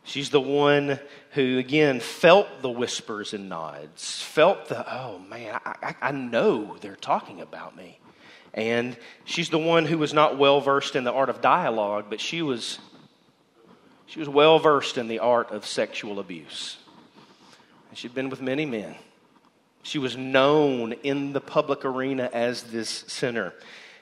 She's 0.04 0.30
the 0.30 0.40
one 0.40 0.98
who, 1.32 1.58
again, 1.58 2.00
felt 2.00 2.62
the 2.62 2.70
whispers 2.70 3.34
and 3.34 3.48
nods, 3.48 4.22
felt 4.22 4.68
the, 4.68 4.84
oh 4.92 5.18
man, 5.18 5.60
I, 5.64 5.94
I, 6.00 6.12
know 6.12 6.76
they're 6.80 6.96
talking 6.96 7.40
about 7.40 7.76
me. 7.76 7.98
And 8.54 8.96
she's 9.24 9.48
the 9.48 9.58
one 9.58 9.86
who 9.86 9.98
was 9.98 10.12
not 10.12 10.38
well 10.38 10.60
versed 10.60 10.94
in 10.94 11.04
the 11.04 11.12
art 11.12 11.30
of 11.30 11.40
dialogue, 11.40 12.06
but 12.10 12.20
she 12.20 12.42
was, 12.42 12.78
she 14.06 14.18
was 14.20 14.28
well 14.28 14.58
versed 14.58 14.98
in 14.98 15.08
the 15.08 15.20
art 15.20 15.50
of 15.50 15.64
sexual 15.64 16.18
abuse. 16.18 16.76
And 17.88 17.98
she'd 17.98 18.14
been 18.14 18.28
with 18.30 18.42
many 18.42 18.66
men. 18.66 18.94
She 19.82 19.98
was 19.98 20.16
known 20.16 20.92
in 20.92 21.32
the 21.32 21.40
public 21.40 21.84
arena 21.84 22.30
as 22.32 22.64
this 22.64 22.88
sinner. 23.08 23.52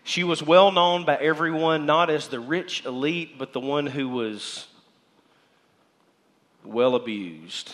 She 0.02 0.24
was 0.24 0.42
well 0.42 0.72
known 0.72 1.04
by 1.04 1.16
everyone, 1.16 1.86
not 1.86 2.10
as 2.10 2.28
the 2.28 2.40
rich 2.40 2.84
elite, 2.84 3.38
but 3.38 3.52
the 3.52 3.60
one 3.60 3.86
who 3.86 4.08
was 4.08 4.66
well 6.64 6.94
abused, 6.94 7.72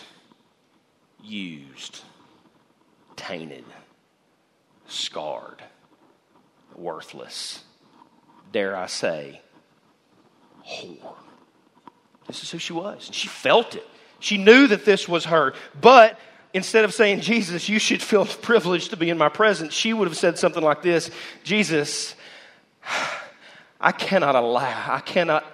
used, 1.23 2.01
tainted, 3.15 3.65
scarred, 4.87 5.61
worthless. 6.75 7.63
Dare 8.51 8.75
I 8.75 8.87
say, 8.87 9.41
whore. 10.65 11.15
This 12.27 12.43
is 12.43 12.51
who 12.51 12.59
she 12.59 12.73
was. 12.73 13.09
She 13.11 13.27
felt 13.27 13.75
it. 13.75 13.87
She 14.19 14.37
knew 14.37 14.67
that 14.67 14.85
this 14.85 15.07
was 15.07 15.25
her. 15.25 15.53
But 15.79 16.19
instead 16.53 16.83
of 16.85 16.93
saying, 16.93 17.21
Jesus, 17.21 17.69
you 17.69 17.79
should 17.79 18.01
feel 18.01 18.25
privileged 18.41 18.91
to 18.91 18.97
be 18.97 19.09
in 19.09 19.17
my 19.17 19.29
presence, 19.29 19.73
she 19.73 19.93
would 19.93 20.07
have 20.07 20.17
said 20.17 20.37
something 20.37 20.63
like 20.63 20.81
this 20.81 21.11
Jesus, 21.43 22.15
I 23.79 23.91
cannot 23.91 24.35
allow, 24.35 24.93
I 24.93 24.99
cannot 24.99 25.45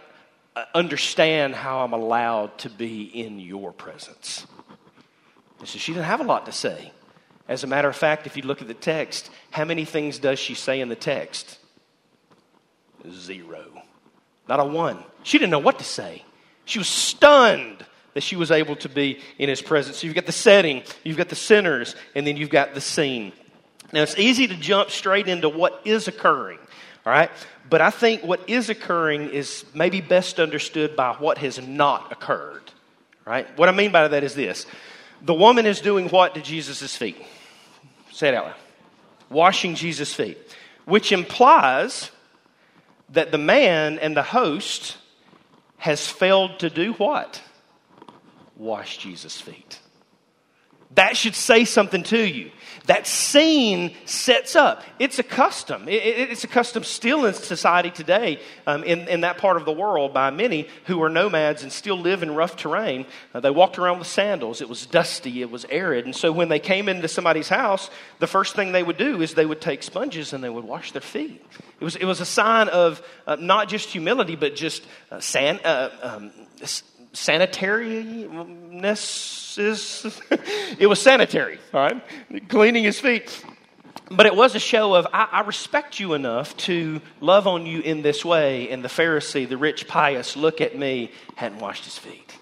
uh, 0.55 0.65
understand 0.73 1.55
how 1.55 1.83
I'm 1.83 1.93
allowed 1.93 2.57
to 2.59 2.69
be 2.69 3.03
in 3.03 3.39
your 3.39 3.71
presence. 3.71 4.47
And 5.59 5.67
so 5.67 5.77
she 5.77 5.93
didn't 5.93 6.05
have 6.05 6.19
a 6.19 6.25
lot 6.25 6.45
to 6.45 6.51
say. 6.51 6.91
As 7.47 7.63
a 7.63 7.67
matter 7.67 7.89
of 7.89 7.95
fact, 7.95 8.25
if 8.25 8.37
you 8.37 8.43
look 8.43 8.61
at 8.61 8.67
the 8.67 8.73
text, 8.73 9.29
how 9.51 9.65
many 9.65 9.85
things 9.85 10.19
does 10.19 10.39
she 10.39 10.53
say 10.53 10.79
in 10.79 10.89
the 10.89 10.95
text? 10.95 11.59
Zero. 13.11 13.65
Not 14.47 14.59
a 14.59 14.63
one. 14.63 15.03
She 15.23 15.37
didn't 15.37 15.51
know 15.51 15.59
what 15.59 15.79
to 15.79 15.85
say. 15.85 16.23
She 16.65 16.79
was 16.79 16.87
stunned 16.87 17.85
that 18.13 18.23
she 18.23 18.35
was 18.35 18.51
able 18.51 18.75
to 18.77 18.89
be 18.89 19.19
in 19.37 19.49
his 19.49 19.61
presence. 19.61 19.97
So 19.97 20.07
you've 20.07 20.15
got 20.15 20.25
the 20.25 20.31
setting, 20.31 20.83
you've 21.03 21.17
got 21.17 21.29
the 21.29 21.35
sinners, 21.35 21.95
and 22.15 22.25
then 22.25 22.37
you've 22.37 22.49
got 22.49 22.73
the 22.73 22.81
scene. 22.81 23.33
Now 23.91 24.03
it's 24.03 24.17
easy 24.17 24.47
to 24.47 24.55
jump 24.55 24.89
straight 24.89 25.27
into 25.27 25.49
what 25.49 25.81
is 25.85 26.07
occurring, 26.07 26.59
all 27.05 27.13
right? 27.13 27.29
But 27.69 27.81
I 27.81 27.89
think 27.89 28.23
what 28.23 28.49
is 28.49 28.69
occurring 28.69 29.29
is 29.29 29.65
maybe 29.73 30.01
best 30.01 30.39
understood 30.39 30.95
by 30.95 31.13
what 31.13 31.37
has 31.39 31.59
not 31.65 32.11
occurred, 32.11 32.71
right? 33.25 33.47
What 33.57 33.69
I 33.69 33.71
mean 33.71 33.91
by 33.91 34.07
that 34.07 34.23
is 34.23 34.35
this 34.35 34.65
the 35.23 35.33
woman 35.33 35.65
is 35.65 35.81
doing 35.81 36.09
what 36.09 36.35
to 36.35 36.41
Jesus' 36.41 36.95
feet? 36.95 37.17
Say 38.11 38.29
it 38.29 38.35
out 38.35 38.45
loud. 38.45 38.55
Washing 39.29 39.73
Jesus' 39.73 40.13
feet, 40.13 40.37
which 40.85 41.11
implies 41.11 42.11
that 43.09 43.31
the 43.31 43.37
man 43.37 43.97
and 43.99 44.15
the 44.15 44.23
host 44.23 44.97
has 45.77 46.07
failed 46.07 46.59
to 46.59 46.69
do 46.69 46.93
what? 46.93 47.41
wash 48.55 48.97
Jesus' 48.97 49.39
feet. 49.39 49.79
That 50.95 51.17
should 51.17 51.35
say 51.35 51.65
something 51.65 52.03
to 52.03 52.19
you. 52.19 52.51
That 52.85 53.07
scene 53.07 53.95
sets 54.05 54.57
up. 54.57 54.83
It's 54.99 55.17
a 55.17 55.23
custom. 55.23 55.87
It, 55.87 56.03
it, 56.03 56.31
it's 56.31 56.43
a 56.43 56.49
custom 56.49 56.83
still 56.83 57.25
in 57.25 57.33
society 57.33 57.89
today 57.89 58.41
um, 58.67 58.83
in, 58.83 59.07
in 59.07 59.21
that 59.21 59.37
part 59.37 59.55
of 59.55 59.63
the 59.63 59.71
world 59.71 60.13
by 60.13 60.31
many 60.31 60.67
who 60.85 61.01
are 61.01 61.07
nomads 61.07 61.63
and 61.63 61.71
still 61.71 61.97
live 61.97 62.23
in 62.23 62.35
rough 62.35 62.57
terrain. 62.57 63.05
Uh, 63.33 63.39
they 63.39 63.49
walked 63.49 63.79
around 63.79 63.99
with 63.99 64.07
sandals. 64.07 64.59
It 64.59 64.67
was 64.67 64.85
dusty, 64.85 65.41
it 65.41 65.49
was 65.49 65.65
arid. 65.69 66.03
And 66.03 66.13
so 66.13 66.33
when 66.33 66.49
they 66.49 66.59
came 66.59 66.89
into 66.89 67.07
somebody's 67.07 67.47
house, 67.47 67.89
the 68.19 68.27
first 68.27 68.53
thing 68.53 68.73
they 68.73 68.83
would 68.83 68.97
do 68.97 69.21
is 69.21 69.33
they 69.33 69.45
would 69.45 69.61
take 69.61 69.81
sponges 69.81 70.33
and 70.33 70.43
they 70.43 70.49
would 70.49 70.65
wash 70.65 70.91
their 70.91 71.01
feet. 71.01 71.41
It 71.79 71.83
was, 71.83 71.95
it 71.95 72.05
was 72.05 72.19
a 72.19 72.25
sign 72.25 72.67
of 72.67 73.01
uh, 73.25 73.37
not 73.39 73.69
just 73.69 73.89
humility, 73.89 74.35
but 74.35 74.55
just 74.55 74.85
uh, 75.09 75.21
san, 75.21 75.61
uh, 75.63 75.89
um, 76.01 76.31
sanitariness 77.13 79.57
is 79.57 80.21
it 80.79 80.87
was 80.87 81.01
sanitary 81.01 81.59
all 81.73 81.81
right? 81.81 82.01
Cleaning 82.49 82.83
his 82.83 82.99
feet. 82.99 83.45
But 84.11 84.25
it 84.25 84.35
was 84.35 84.53
a 84.53 84.59
show 84.59 84.95
of 84.95 85.07
I, 85.13 85.29
I, 85.31 85.41
respect 85.41 85.99
you 85.99 86.13
enough 86.13 86.57
to 86.57 87.01
love 87.21 87.47
on 87.47 87.65
you 87.65 87.79
in 87.79 88.01
this 88.01 88.25
way. 88.25 88.69
And 88.69 88.83
the 88.83 88.89
pharisee 88.89 89.47
the 89.47 89.57
rich 89.57 89.87
pious 89.87 90.35
look 90.35 90.61
at 90.61 90.77
me 90.77 91.11
hadn't 91.35 91.59
washed 91.59 91.85
his 91.85 91.97
feet 91.97 92.37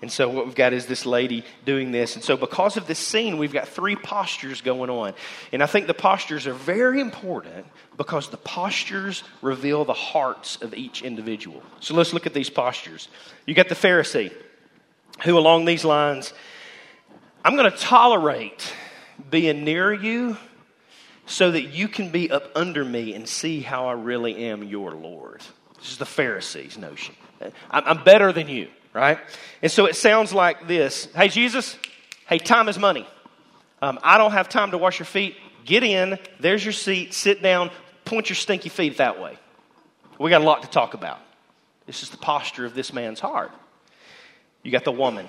and 0.00 0.12
so 0.12 0.28
what 0.28 0.46
we've 0.46 0.54
got 0.54 0.72
is 0.72 0.86
this 0.86 1.04
lady 1.04 1.44
doing 1.64 1.90
this. 1.90 2.14
And 2.14 2.22
so 2.22 2.36
because 2.36 2.76
of 2.76 2.86
this 2.86 3.00
scene, 3.00 3.36
we've 3.36 3.52
got 3.52 3.66
three 3.66 3.96
postures 3.96 4.60
going 4.60 4.90
on. 4.90 5.12
And 5.52 5.60
I 5.60 5.66
think 5.66 5.88
the 5.88 5.94
postures 5.94 6.46
are 6.46 6.54
very 6.54 7.00
important 7.00 7.66
because 7.96 8.30
the 8.30 8.36
postures 8.36 9.24
reveal 9.42 9.84
the 9.84 9.94
hearts 9.94 10.62
of 10.62 10.72
each 10.72 11.02
individual. 11.02 11.62
So 11.80 11.94
let's 11.94 12.12
look 12.12 12.26
at 12.26 12.34
these 12.34 12.48
postures. 12.48 13.08
You 13.44 13.54
got 13.54 13.68
the 13.68 13.74
Pharisee, 13.74 14.32
who 15.24 15.36
along 15.36 15.64
these 15.64 15.84
lines, 15.84 16.32
I'm 17.44 17.56
going 17.56 17.70
to 17.70 17.76
tolerate 17.76 18.72
being 19.30 19.64
near 19.64 19.92
you 19.92 20.36
so 21.26 21.50
that 21.50 21.62
you 21.62 21.88
can 21.88 22.10
be 22.10 22.30
up 22.30 22.52
under 22.54 22.84
me 22.84 23.14
and 23.14 23.28
see 23.28 23.60
how 23.62 23.88
I 23.88 23.92
really 23.94 24.44
am 24.44 24.62
your 24.62 24.92
Lord. 24.92 25.42
This 25.78 25.90
is 25.90 25.98
the 25.98 26.04
Pharisee's 26.04 26.78
notion. 26.78 27.16
I'm 27.68 28.04
better 28.04 28.32
than 28.32 28.48
you 28.48 28.68
right? 28.98 29.18
And 29.62 29.70
so 29.70 29.86
it 29.86 29.96
sounds 29.96 30.32
like 30.32 30.66
this 30.66 31.06
Hey, 31.14 31.28
Jesus, 31.28 31.76
hey, 32.28 32.38
time 32.38 32.68
is 32.68 32.78
money. 32.78 33.06
Um, 33.80 33.98
I 34.02 34.18
don't 34.18 34.32
have 34.32 34.48
time 34.48 34.72
to 34.72 34.78
wash 34.78 34.98
your 34.98 35.06
feet. 35.06 35.36
Get 35.64 35.84
in, 35.84 36.18
there's 36.40 36.64
your 36.64 36.72
seat, 36.72 37.14
sit 37.14 37.42
down, 37.42 37.70
point 38.04 38.28
your 38.28 38.36
stinky 38.36 38.68
feet 38.68 38.96
that 38.96 39.20
way. 39.20 39.38
We 40.18 40.30
got 40.30 40.40
a 40.40 40.44
lot 40.44 40.62
to 40.62 40.68
talk 40.68 40.94
about. 40.94 41.20
This 41.86 42.02
is 42.02 42.10
the 42.10 42.16
posture 42.16 42.64
of 42.64 42.74
this 42.74 42.92
man's 42.92 43.20
heart. 43.20 43.52
You 44.62 44.72
got 44.72 44.84
the 44.84 44.92
woman. 44.92 45.28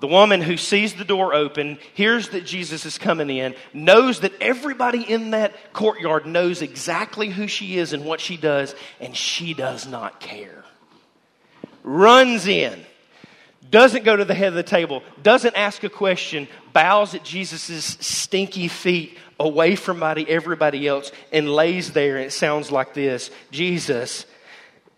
The 0.00 0.06
woman 0.06 0.40
who 0.42 0.56
sees 0.56 0.94
the 0.94 1.04
door 1.04 1.34
open, 1.34 1.78
hears 1.94 2.28
that 2.28 2.44
Jesus 2.44 2.84
is 2.84 2.98
coming 2.98 3.30
in, 3.30 3.54
knows 3.72 4.20
that 4.20 4.32
everybody 4.40 5.02
in 5.02 5.30
that 5.30 5.72
courtyard 5.72 6.26
knows 6.26 6.62
exactly 6.62 7.30
who 7.30 7.48
she 7.48 7.78
is 7.78 7.92
and 7.92 8.04
what 8.04 8.20
she 8.20 8.36
does, 8.36 8.74
and 9.00 9.16
she 9.16 9.54
does 9.54 9.86
not 9.86 10.20
care 10.20 10.64
runs 11.82 12.46
in, 12.46 12.84
doesn't 13.70 14.04
go 14.04 14.16
to 14.16 14.24
the 14.24 14.34
head 14.34 14.48
of 14.48 14.54
the 14.54 14.62
table, 14.62 15.02
doesn't 15.22 15.54
ask 15.56 15.84
a 15.84 15.88
question, 15.88 16.48
bows 16.72 17.14
at 17.14 17.24
Jesus' 17.24 17.98
stinky 18.00 18.68
feet 18.68 19.18
away 19.38 19.76
from 19.76 20.02
everybody 20.02 20.88
else, 20.88 21.12
and 21.32 21.50
lays 21.50 21.92
there. 21.92 22.16
And 22.16 22.26
it 22.26 22.32
sounds 22.32 22.70
like 22.70 22.94
this 22.94 23.30
Jesus, 23.50 24.26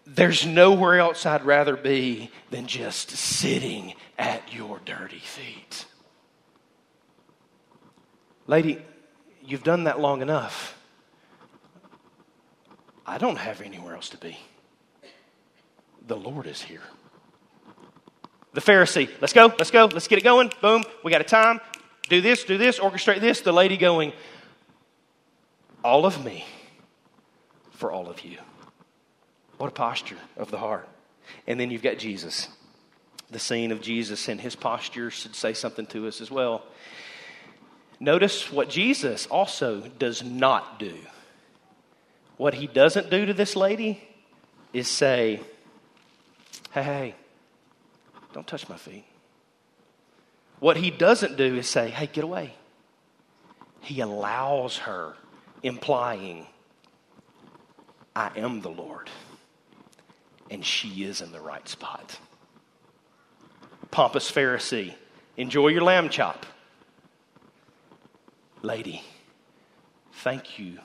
there's 0.06 0.46
nowhere 0.46 0.98
else 0.98 1.26
I'd 1.26 1.44
rather 1.44 1.76
be 1.76 2.30
than 2.50 2.66
just 2.66 3.10
sitting 3.10 3.94
at 4.18 4.52
your 4.52 4.80
dirty 4.84 5.18
feet. 5.18 5.86
Lady, 8.46 8.82
you've 9.44 9.62
done 9.62 9.84
that 9.84 10.00
long 10.00 10.22
enough. 10.22 10.76
I 13.06 13.18
don't 13.18 13.38
have 13.38 13.60
anywhere 13.60 13.94
else 13.94 14.08
to 14.10 14.16
be 14.18 14.38
the 16.06 16.16
Lord 16.16 16.46
is 16.46 16.62
here. 16.62 16.82
The 18.52 18.60
Pharisee, 18.60 19.08
let's 19.20 19.32
go, 19.32 19.46
let's 19.58 19.70
go, 19.70 19.86
let's 19.86 20.08
get 20.08 20.18
it 20.18 20.24
going. 20.24 20.52
Boom, 20.60 20.84
we 21.04 21.10
got 21.12 21.20
a 21.20 21.24
time. 21.24 21.60
Do 22.08 22.20
this, 22.20 22.42
do 22.44 22.58
this, 22.58 22.78
orchestrate 22.80 23.20
this. 23.20 23.42
The 23.42 23.52
lady 23.52 23.76
going, 23.76 24.12
all 25.84 26.04
of 26.04 26.24
me 26.24 26.44
for 27.72 27.92
all 27.92 28.08
of 28.08 28.24
you. 28.24 28.38
What 29.58 29.68
a 29.68 29.72
posture 29.72 30.18
of 30.36 30.50
the 30.50 30.58
heart. 30.58 30.88
And 31.46 31.60
then 31.60 31.70
you've 31.70 31.82
got 31.82 31.98
Jesus. 31.98 32.48
The 33.30 33.38
scene 33.38 33.70
of 33.70 33.80
Jesus 33.80 34.28
and 34.28 34.40
his 34.40 34.56
posture 34.56 35.10
should 35.10 35.36
say 35.36 35.52
something 35.52 35.86
to 35.86 36.08
us 36.08 36.20
as 36.20 36.30
well. 36.30 36.64
Notice 38.00 38.50
what 38.50 38.68
Jesus 38.68 39.26
also 39.26 39.82
does 39.98 40.24
not 40.24 40.78
do. 40.78 40.96
What 42.38 42.54
he 42.54 42.66
doesn't 42.66 43.10
do 43.10 43.26
to 43.26 43.34
this 43.34 43.54
lady 43.54 44.02
is 44.72 44.88
say, 44.88 45.40
Hey, 46.70 46.82
hey, 46.82 47.14
don't 48.32 48.46
touch 48.46 48.68
my 48.68 48.76
feet. 48.76 49.04
What 50.60 50.76
he 50.76 50.90
doesn't 50.90 51.36
do 51.36 51.56
is 51.56 51.68
say, 51.68 51.90
Hey, 51.90 52.06
get 52.06 52.22
away. 52.22 52.54
He 53.80 54.00
allows 54.00 54.78
her, 54.78 55.14
implying, 55.62 56.46
I 58.14 58.30
am 58.36 58.60
the 58.60 58.70
Lord. 58.70 59.08
And 60.50 60.64
she 60.64 61.04
is 61.04 61.20
in 61.20 61.32
the 61.32 61.40
right 61.40 61.66
spot. 61.68 62.18
Pompous 63.90 64.30
Pharisee, 64.30 64.94
enjoy 65.36 65.68
your 65.68 65.82
lamb 65.82 66.08
chop. 66.08 66.46
Lady, 68.62 69.02
thank 70.12 70.58
you 70.58 70.78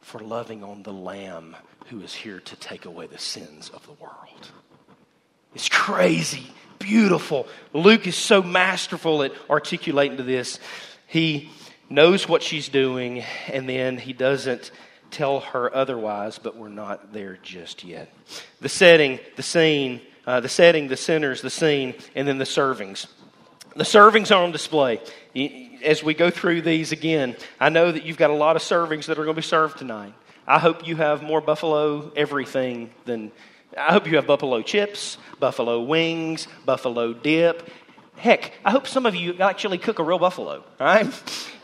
for 0.00 0.20
loving 0.20 0.62
on 0.62 0.82
the 0.82 0.92
Lamb 0.92 1.56
who 1.86 2.00
is 2.00 2.14
here 2.14 2.40
to 2.40 2.56
take 2.56 2.84
away 2.84 3.06
the 3.06 3.18
sins 3.18 3.70
of 3.70 3.84
the 3.86 3.92
world. 3.94 4.50
It's 5.56 5.70
crazy, 5.70 6.46
beautiful. 6.78 7.48
Luke 7.72 8.06
is 8.06 8.14
so 8.14 8.42
masterful 8.42 9.22
at 9.22 9.32
articulating 9.48 10.18
to 10.18 10.22
this. 10.22 10.60
He 11.06 11.48
knows 11.88 12.28
what 12.28 12.42
she's 12.42 12.68
doing, 12.68 13.24
and 13.50 13.66
then 13.66 13.96
he 13.96 14.12
doesn't 14.12 14.70
tell 15.10 15.40
her 15.40 15.74
otherwise, 15.74 16.38
but 16.38 16.58
we're 16.58 16.68
not 16.68 17.14
there 17.14 17.38
just 17.42 17.84
yet. 17.84 18.12
The 18.60 18.68
setting, 18.68 19.18
the 19.36 19.42
scene, 19.42 20.02
uh, 20.26 20.40
the 20.40 20.50
setting, 20.50 20.88
the 20.88 20.96
sinners, 20.98 21.40
the 21.40 21.48
scene, 21.48 21.94
and 22.14 22.28
then 22.28 22.36
the 22.36 22.44
servings. 22.44 23.06
The 23.76 23.84
servings 23.84 24.30
are 24.30 24.44
on 24.44 24.52
display. 24.52 25.00
As 25.82 26.04
we 26.04 26.12
go 26.12 26.28
through 26.28 26.60
these 26.60 26.92
again, 26.92 27.34
I 27.58 27.70
know 27.70 27.90
that 27.90 28.04
you've 28.04 28.18
got 28.18 28.28
a 28.28 28.34
lot 28.34 28.56
of 28.56 28.62
servings 28.62 29.06
that 29.06 29.18
are 29.18 29.24
going 29.24 29.34
to 29.34 29.40
be 29.40 29.46
served 29.46 29.78
tonight. 29.78 30.12
I 30.46 30.58
hope 30.58 30.86
you 30.86 30.96
have 30.96 31.22
more 31.22 31.40
buffalo 31.40 32.12
everything 32.14 32.90
than. 33.06 33.32
I 33.76 33.92
hope 33.92 34.06
you 34.06 34.16
have 34.16 34.26
buffalo 34.26 34.62
chips, 34.62 35.18
buffalo 35.38 35.82
wings, 35.82 36.48
buffalo 36.64 37.12
dip. 37.12 37.68
Heck, 38.16 38.54
I 38.64 38.70
hope 38.70 38.86
some 38.86 39.04
of 39.06 39.14
you 39.14 39.38
actually 39.40 39.78
cook 39.78 39.98
a 39.98 40.02
real 40.02 40.18
buffalo, 40.18 40.64
all 40.80 40.86
right? 40.86 41.06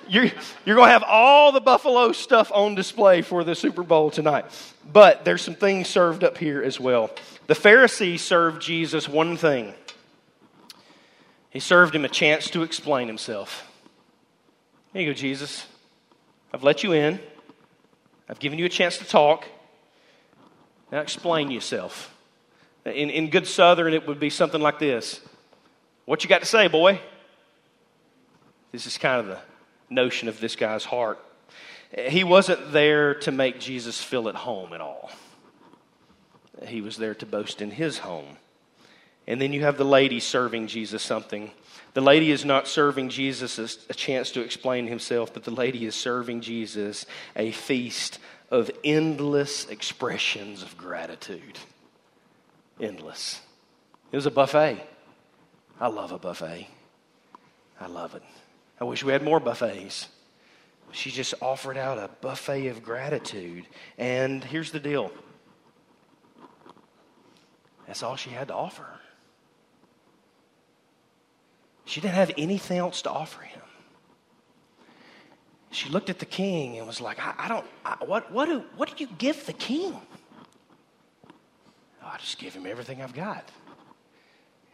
You're, 0.09 0.25
you're 0.66 0.76
going 0.76 0.88
to 0.88 0.92
have 0.92 1.04
all 1.07 1.52
the 1.52 1.61
buffalo 1.61 2.12
stuff 2.12 2.50
on 2.52 2.75
display 2.75 3.23
for 3.23 3.45
the 3.45 3.54
Super 3.54 3.83
Bowl 3.83 4.11
tonight. 4.11 4.45
But 4.92 5.25
there's 5.25 5.40
some 5.40 5.54
things 5.54 5.88
served 5.88 6.25
up 6.25 6.37
here 6.37 6.62
as 6.62 6.78
well. 6.78 7.11
The 7.47 7.54
Pharisees 7.54 8.21
served 8.21 8.61
Jesus 8.61 9.09
one 9.09 9.37
thing 9.37 9.73
he 11.52 11.61
served 11.61 11.95
him 11.95 12.07
a 12.07 12.09
chance 12.09 12.49
to 12.50 12.62
explain 12.62 13.09
himself. 13.09 13.71
Here 14.95 15.02
you 15.02 15.09
go, 15.09 15.14
Jesus. 15.14 15.66
I've 16.50 16.64
let 16.64 16.83
you 16.83 16.92
in. 16.92 17.21
I've 18.26 18.38
given 18.38 18.59
you 18.59 18.64
a 18.64 18.71
chance 18.71 18.97
to 18.99 19.04
talk. 19.04 19.47
Now 20.92 21.00
explain 21.00 21.50
yourself. 21.50 22.14
In, 22.84 23.08
in 23.08 23.30
good 23.30 23.46
Southern, 23.46 23.94
it 23.94 24.06
would 24.06 24.20
be 24.20 24.30
something 24.30 24.61
like 24.61 24.78
this 24.78 25.20
What 26.04 26.22
you 26.22 26.28
got 26.28 26.40
to 26.40 26.46
say, 26.46 26.68
boy? 26.68 27.00
This 28.70 28.87
is 28.87 28.99
kind 28.99 29.20
of 29.20 29.26
the 29.26 29.38
notion 29.90 30.28
of 30.28 30.38
this 30.40 30.54
guy's 30.54 30.84
heart. 30.84 31.18
He 32.08 32.25
wasn't 32.25 32.72
there 32.72 33.14
to 33.16 33.32
make 33.32 33.61
Jesus 33.61 34.02
feel 34.02 34.28
at 34.28 34.34
home 34.34 34.72
at 34.72 34.80
all, 34.80 35.11
he 36.66 36.80
was 36.80 36.96
there 36.96 37.14
to 37.16 37.26
boast 37.26 37.62
in 37.62 37.70
his 37.70 37.99
home. 37.99 38.37
And 39.26 39.40
then 39.40 39.52
you 39.52 39.62
have 39.62 39.78
the 39.78 39.84
lady 39.84 40.18
serving 40.18 40.66
Jesus 40.66 41.00
something. 41.00 41.52
The 41.94 42.00
lady 42.00 42.32
is 42.32 42.44
not 42.44 42.66
serving 42.66 43.11
Jesus 43.11 43.58
a 43.88 43.94
chance 43.94 44.32
to 44.32 44.40
explain 44.40 44.88
himself, 44.88 45.32
but 45.32 45.44
the 45.44 45.52
lady 45.52 45.87
is 45.87 45.94
serving 45.94 46.40
Jesus 46.40 47.06
a 47.37 47.52
feast 47.52 48.18
of 48.52 48.71
endless 48.84 49.67
expressions 49.69 50.62
of 50.62 50.76
gratitude. 50.76 51.58
Endless. 52.78 53.41
It 54.12 54.17
was 54.17 54.26
a 54.26 54.30
buffet. 54.30 54.86
I 55.80 55.88
love 55.88 56.12
a 56.12 56.19
buffet. 56.19 56.69
I 57.80 57.86
love 57.86 58.15
it. 58.15 58.23
I 58.78 58.84
wish 58.84 59.02
we 59.02 59.12
had 59.12 59.23
more 59.23 59.41
buffets. 59.41 60.08
She 60.93 61.10
just 61.10 61.32
offered 61.41 61.78
out 61.78 61.97
a 61.97 62.10
buffet 62.21 62.67
of 62.67 62.82
gratitude. 62.82 63.65
And 63.97 64.45
here's 64.45 64.71
the 64.71 64.80
deal 64.80 65.10
that's 67.86 68.02
all 68.02 68.17
she 68.17 68.30
had 68.30 68.49
to 68.49 68.54
offer. 68.54 68.86
She 71.86 72.02
didn't 72.02 72.15
have 72.15 72.32
anything 72.36 72.76
else 72.76 73.00
to 73.02 73.10
offer 73.10 73.43
him. 73.43 73.62
She 75.73 75.89
looked 75.89 76.11
at 76.11 76.19
the 76.19 76.26
king 76.26 76.78
and 76.78 76.87
was 76.87 77.00
like, 77.00 77.19
I, 77.19 77.35
I 77.39 77.49
don't, 77.49 77.67
I, 77.85 77.97
what, 78.04 78.30
what, 78.30 78.47
do, 78.47 78.61
what 78.76 78.89
do 78.89 79.02
you 79.02 79.11
give 79.19 79.47
the 79.47 79.52
king? 79.52 80.00
Oh, 82.02 82.11
I 82.13 82.19
just 82.19 82.39
give 82.39 82.54
him 82.54 82.67
everything 82.67 83.02
I've 83.02 83.15
got. 83.15 83.49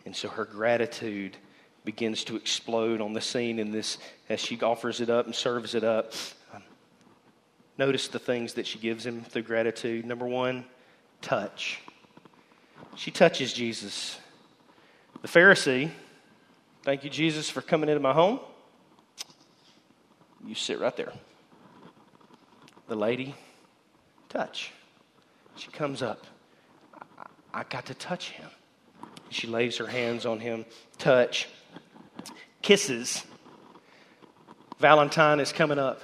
And 0.04 0.14
so 0.14 0.28
her 0.28 0.44
gratitude 0.44 1.36
begins 1.84 2.24
to 2.24 2.36
explode 2.36 3.00
on 3.00 3.12
the 3.12 3.20
scene 3.20 3.58
in 3.58 3.70
this 3.70 3.98
as 4.28 4.40
she 4.40 4.60
offers 4.60 5.00
it 5.00 5.08
up 5.08 5.26
and 5.26 5.34
serves 5.34 5.74
it 5.74 5.84
up. 5.84 6.12
Um, 6.52 6.62
notice 7.78 8.08
the 8.08 8.18
things 8.18 8.54
that 8.54 8.66
she 8.66 8.78
gives 8.78 9.06
him 9.06 9.22
through 9.22 9.42
gratitude. 9.42 10.04
Number 10.04 10.26
one, 10.26 10.64
touch. 11.22 11.80
She 12.96 13.10
touches 13.10 13.52
Jesus. 13.52 14.18
The 15.22 15.28
Pharisee 15.28 15.90
Thank 16.88 17.04
you, 17.04 17.10
Jesus, 17.10 17.50
for 17.50 17.60
coming 17.60 17.90
into 17.90 18.00
my 18.00 18.14
home. 18.14 18.40
You 20.46 20.54
sit 20.54 20.80
right 20.80 20.96
there. 20.96 21.12
The 22.88 22.94
lady, 22.94 23.34
touch. 24.28 24.72
She 25.56 25.70
comes 25.70 26.02
up. 26.02 26.26
I, 27.18 27.60
I 27.60 27.64
got 27.64 27.86
to 27.86 27.94
touch 27.94 28.30
him. 28.30 28.48
She 29.30 29.46
lays 29.46 29.76
her 29.76 29.86
hands 29.86 30.24
on 30.24 30.40
him, 30.40 30.64
touch, 30.96 31.48
kisses. 32.62 33.24
Valentine 34.78 35.40
is 35.40 35.52
coming 35.52 35.78
up. 35.78 36.00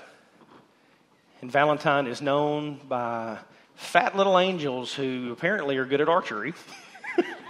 And 1.41 1.51
Valentine 1.51 2.07
is 2.07 2.21
known 2.21 2.81
by 2.89 3.39
fat 3.77 4.17
little 4.17 4.39
angels 4.39 4.93
who 4.93 5.31
apparently 5.33 5.77
are 5.77 5.85
good 5.85 6.01
at 6.01 6.09
archery. 6.09 6.55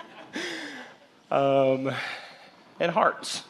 um, 1.30 1.92
and 2.80 2.92
hearts. 2.92 3.44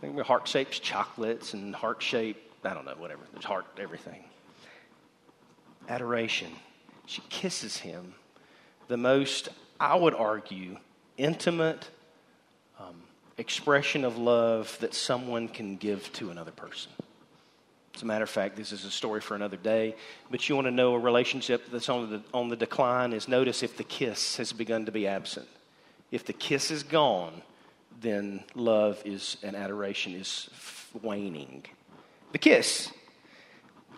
Think 0.00 0.18
heart 0.20 0.48
shaped 0.48 0.80
chocolates 0.82 1.52
and 1.52 1.74
heart 1.74 2.02
shaped, 2.02 2.40
I 2.64 2.72
don't 2.72 2.86
know, 2.86 2.94
whatever. 2.96 3.20
There's 3.32 3.44
heart, 3.44 3.66
everything. 3.78 4.24
Adoration. 5.88 6.50
She 7.06 7.22
kisses 7.28 7.76
him. 7.76 8.14
The 8.88 8.96
most, 8.96 9.50
I 9.78 9.96
would 9.96 10.14
argue, 10.14 10.78
intimate 11.18 11.88
um, 12.78 13.02
expression 13.36 14.04
of 14.04 14.16
love 14.16 14.76
that 14.80 14.94
someone 14.94 15.48
can 15.48 15.76
give 15.76 16.10
to 16.14 16.30
another 16.30 16.52
person. 16.52 16.92
As 17.94 18.02
a 18.02 18.06
matter 18.06 18.24
of 18.24 18.30
fact, 18.30 18.56
this 18.56 18.72
is 18.72 18.84
a 18.84 18.90
story 18.90 19.20
for 19.20 19.34
another 19.34 19.56
day. 19.56 19.94
But 20.30 20.48
you 20.48 20.54
want 20.54 20.66
to 20.66 20.70
know 20.70 20.94
a 20.94 20.98
relationship 20.98 21.70
that's 21.70 21.88
on 21.88 22.10
the, 22.10 22.22
on 22.32 22.48
the 22.48 22.56
decline 22.56 23.12
is 23.12 23.28
notice 23.28 23.62
if 23.62 23.76
the 23.76 23.84
kiss 23.84 24.36
has 24.38 24.52
begun 24.52 24.86
to 24.86 24.92
be 24.92 25.06
absent. 25.06 25.48
If 26.10 26.24
the 26.24 26.32
kiss 26.32 26.70
is 26.70 26.82
gone, 26.82 27.42
then 28.00 28.44
love 28.54 29.02
is 29.04 29.36
and 29.42 29.56
adoration 29.56 30.14
is 30.14 30.48
waning. 31.02 31.64
The 32.32 32.38
kiss, 32.38 32.92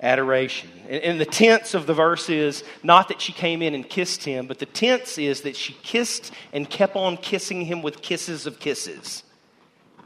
adoration. 0.03 0.71
And, 0.89 1.21
the 1.21 1.25
tense 1.27 1.75
of 1.75 1.87
the 1.87 1.95
verse 1.95 2.29
is 2.29 2.65
not 2.83 3.09
that 3.09 3.21
she 3.21 3.33
came 3.33 3.63
in 3.63 3.75
and 3.75 3.89
kissed 3.89 4.25
him, 4.25 4.47
but 4.47 4.59
the 4.59 4.67
tense 4.67 5.17
is 5.19 5.43
that 5.43 5.57
she 5.57 5.75
kissed 5.83 6.33
and 6.53 6.69
kept 6.69 6.97
on 6.97 7.17
kissing 7.17 7.65
him 7.65 7.83
with 7.83 8.03
kisses 8.03 8.47
of 8.47 8.59
kisses. 8.59 9.23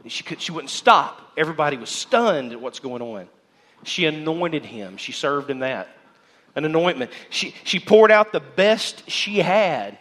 She, 0.05 0.23
could, 0.23 0.41
she 0.41 0.51
wouldn't 0.51 0.69
stop. 0.69 1.33
Everybody 1.35 1.77
was 1.77 1.89
stunned 1.89 2.51
at 2.51 2.61
what's 2.61 2.79
going 2.79 3.01
on. 3.01 3.27
She 3.83 4.05
anointed 4.05 4.65
him, 4.65 4.97
she 4.97 5.11
served 5.11 5.49
him 5.49 5.59
that. 5.59 5.89
An 6.55 6.65
anointment. 6.65 7.11
She, 7.29 7.53
she 7.63 7.79
poured 7.79 8.11
out 8.11 8.31
the 8.31 8.39
best 8.39 9.07
she 9.09 9.37
had 9.37 9.99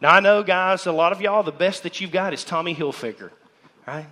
now, 0.00 0.12
I 0.12 0.20
know, 0.20 0.42
guys, 0.42 0.86
a 0.86 0.92
lot 0.92 1.12
of 1.12 1.20
y'all, 1.20 1.42
the 1.42 1.52
best 1.52 1.84
that 1.84 2.00
you've 2.00 2.10
got 2.10 2.34
is 2.34 2.44
Tommy 2.44 2.74
Hilfiger, 2.74 3.30
right? 3.86 4.06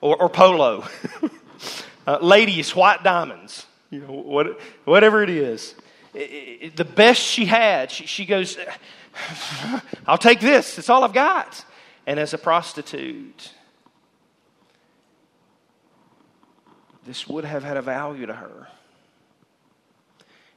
Or, 0.00 0.20
or 0.22 0.28
Polo. 0.28 0.84
uh, 2.06 2.18
ladies, 2.20 2.74
white 2.74 3.04
diamonds, 3.04 3.66
you 3.90 4.00
know, 4.00 4.12
what, 4.12 4.60
whatever 4.84 5.22
it 5.22 5.30
is. 5.30 5.74
It, 6.14 6.18
it, 6.20 6.76
the 6.76 6.84
best 6.84 7.20
she 7.20 7.44
had, 7.44 7.90
she, 7.90 8.06
she 8.06 8.26
goes, 8.26 8.56
I'll 10.06 10.18
take 10.18 10.40
this. 10.40 10.78
It's 10.78 10.90
all 10.90 11.04
I've 11.04 11.12
got. 11.12 11.64
And 12.06 12.18
as 12.18 12.34
a 12.34 12.38
prostitute, 12.38 13.52
this 17.04 17.28
would 17.28 17.44
have 17.44 17.62
had 17.62 17.76
a 17.76 17.82
value 17.82 18.26
to 18.26 18.34
her. 18.34 18.68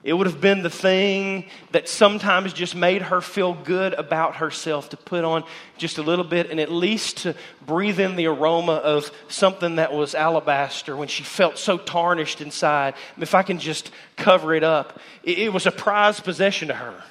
It 0.08 0.13
would 0.13 0.26
have 0.26 0.39
been 0.39 0.63
the 0.63 0.70
thing 0.70 1.48
that 1.72 1.89
sometimes 1.89 2.54
just 2.54 2.74
made 2.74 3.02
her 3.02 3.20
feel 3.20 3.54
good 3.54 3.91
about 3.91 4.38
herself 4.38 4.88
to 4.91 4.98
put 4.98 5.26
on 5.26 5.43
just 5.78 5.98
a 5.98 6.02
little 6.02 6.24
bit 6.24 6.50
and 6.50 6.62
at 6.62 6.72
least 6.72 7.17
to 7.24 7.36
breathe 7.65 8.00
in 8.00 8.15
the 8.15 8.28
aroma 8.28 8.76
of 8.76 9.12
something 9.28 9.76
that 9.76 9.91
was 9.91 10.15
alabaster 10.15 10.96
when 10.96 11.10
she 11.10 11.24
felt 11.24 11.58
so 11.58 11.78
tarnished 11.78 12.39
inside. 12.39 12.93
If 13.20 13.36
I 13.36 13.43
can 13.43 13.60
just 13.60 13.91
cover 14.15 14.56
it 14.56 14.63
up, 14.63 14.98
it, 15.24 15.52
was 15.52 15.65
a 15.65 15.72
prized 15.72 16.24
possession 16.24 16.70
to 16.70 16.76
her. 16.76 17.04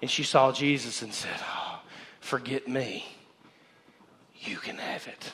And 0.00 0.10
she 0.10 0.22
saw 0.22 0.52
Jesus 0.52 1.02
and 1.02 1.12
said, 1.12 1.38
Oh, 1.42 1.80
forget 2.20 2.68
me. 2.68 3.04
You 4.38 4.56
can 4.56 4.78
have 4.78 5.06
it. 5.06 5.30